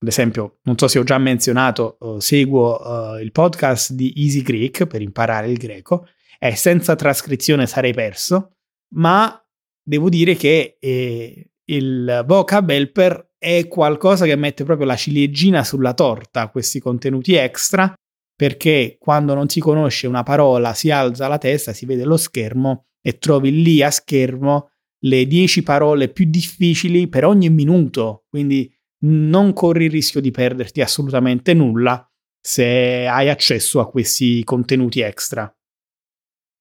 Ad 0.01 0.07
esempio, 0.07 0.59
non 0.63 0.79
so 0.79 0.87
se 0.87 1.01
ho 1.01 1.03
già 1.03 1.19
menzionato, 1.19 1.97
uh, 2.01 2.21
seguo 2.21 2.81
uh, 2.81 3.19
il 3.19 3.33
podcast 3.33 3.93
di 3.93 4.13
Easy 4.17 4.43
Greek 4.43 4.87
per 4.87 5.03
imparare 5.03 5.51
il 5.51 5.57
greco 5.57 6.07
e 6.39 6.55
senza 6.55 6.95
trascrizione 6.95 7.67
sarei 7.67 7.93
perso, 7.93 8.53
ma 8.95 9.45
devo 9.83 10.09
dire 10.09 10.37
che 10.37 10.77
eh, 10.79 11.51
il 11.65 12.25
vocab 12.27 12.71
helper 12.71 13.33
è 13.37 13.67
qualcosa 13.67 14.25
che 14.25 14.37
mette 14.37 14.63
proprio 14.63 14.87
la 14.87 14.97
ciliegina 14.97 15.65
sulla 15.65 15.95
torta 15.95 16.49
questi 16.49 16.79
contenuti 16.79 17.35
extra, 17.35 17.93
perché 18.39 18.99
quando 19.01 19.35
non 19.35 19.49
si 19.49 19.59
conosce 19.59 20.07
una 20.07 20.23
parola 20.23 20.73
si 20.73 20.93
alza 20.93 21.27
la 21.27 21.39
testa, 21.39 21.73
si 21.73 21.87
vede 21.87 22.05
lo 22.05 22.17
schermo 22.17 22.87
e 23.03 23.19
trovi 23.19 23.51
lì 23.63 23.83
a 23.83 23.91
schermo 23.91 24.71
le 25.01 25.27
10 25.27 25.65
parole 25.65 26.09
più 26.09 26.25
difficili 26.25 27.09
per 27.09 27.25
ogni 27.25 27.51
minuto, 27.51 28.27
quindi 28.29 28.73
non 29.07 29.53
corri 29.53 29.87
il 29.87 29.91
rischio 29.91 30.21
di 30.21 30.31
perderti 30.31 30.81
assolutamente 30.81 31.53
nulla 31.53 32.09
se 32.41 33.09
hai 33.09 33.29
accesso 33.29 33.81
a 33.81 33.91
questi 33.91 34.45
contenuti 34.45 35.01
extra. 35.01 35.53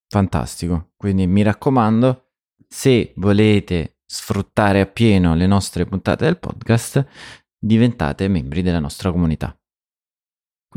Fantastico, 0.09 0.93
quindi 0.97 1.27
mi 1.27 1.43
raccomando, 1.43 2.31
se 2.67 3.13
volete 3.17 3.99
sfruttare 4.03 4.81
appieno 4.81 5.35
le 5.35 5.45
nostre 5.45 5.85
puntate 5.85 6.25
del 6.25 6.39
podcast, 6.39 7.05
diventate 7.55 8.27
membri 8.27 8.63
della 8.63 8.79
nostra 8.79 9.11
comunità. 9.11 9.55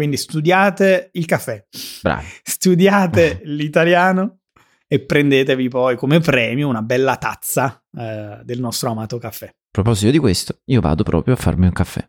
Quindi 0.01 0.17
studiate 0.17 1.11
il 1.13 1.27
caffè, 1.27 1.63
Bravi. 2.01 2.25
studiate 2.43 3.43
l'italiano 3.45 4.39
e 4.89 5.05
prendetevi 5.05 5.69
poi 5.69 5.95
come 5.97 6.21
premio 6.21 6.69
una 6.69 6.81
bella 6.81 7.19
tazza 7.19 7.85
eh, 7.95 8.41
del 8.43 8.61
nostro 8.61 8.93
amato 8.93 9.19
caffè. 9.19 9.49
A 9.49 9.53
proposito 9.71 10.11
di 10.11 10.17
questo, 10.17 10.61
io 10.71 10.81
vado 10.81 11.03
proprio 11.03 11.35
a 11.35 11.37
farmi 11.37 11.67
un 11.67 11.73
caffè. 11.73 12.03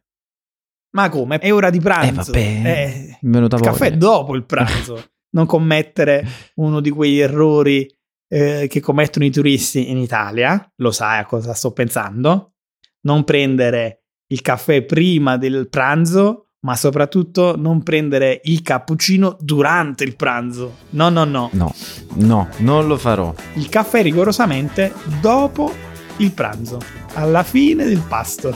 Ma 0.92 1.10
come? 1.10 1.40
È 1.40 1.52
ora 1.52 1.70
di 1.70 1.82
pranzo. 1.82 2.32
Eh 2.32 2.62
eh, 2.64 3.18
il 3.20 3.60
caffè 3.60 3.92
dopo 3.98 4.36
il 4.36 4.46
pranzo. 4.46 5.10
non 5.36 5.46
commettere 5.46 6.26
uno 6.56 6.80
di 6.80 6.92
quegli 6.92 7.20
errori 7.20 7.94
eh, 8.30 8.68
che 8.70 8.80
commettono 8.80 9.26
i 9.26 9.32
turisti 9.32 9.90
in 9.90 9.98
Italia. 9.98 10.66
Lo 10.78 10.92
sai 10.92 11.20
a 11.20 11.26
cosa 11.26 11.54
sto 11.54 11.74
pensando? 11.74 12.54
Non 13.02 13.26
prendere 13.26 14.06
il 14.28 14.40
caffè 14.40 14.82
prima 14.86 15.36
del 15.36 15.68
pranzo 15.68 16.46
ma 16.64 16.76
soprattutto 16.76 17.56
non 17.58 17.82
prendere 17.82 18.40
il 18.44 18.62
cappuccino 18.62 19.36
durante 19.40 20.04
il 20.04 20.16
pranzo. 20.16 20.76
No, 20.92 21.10
no, 21.10 21.24
no. 21.24 21.50
No, 21.54 21.74
no, 22.16 22.50
non 22.58 22.86
lo 22.88 22.98
farò. 22.98 23.34
Il 23.54 23.68
caffè 23.70 24.04
rigorosamente 24.04 24.94
dopo 25.20 25.74
il 26.18 26.32
pranzo, 26.32 26.80
alla 27.14 27.42
fine 27.44 27.86
del 27.86 28.04
pasto. 28.08 28.56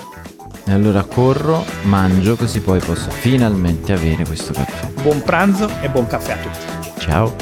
E 0.68 0.72
allora 0.72 1.04
corro, 1.04 1.66
mangio, 1.84 2.36
così 2.36 2.60
poi 2.60 2.80
posso 2.80 3.10
finalmente 3.10 3.94
avere 3.94 4.24
questo 4.26 4.54
caffè. 4.54 5.02
Buon 5.02 5.22
pranzo 5.24 5.70
e 5.82 5.90
buon 5.90 6.06
caffè 6.08 6.34
a 6.34 6.38
tutti. 6.38 7.00
Ciao. 7.00 7.36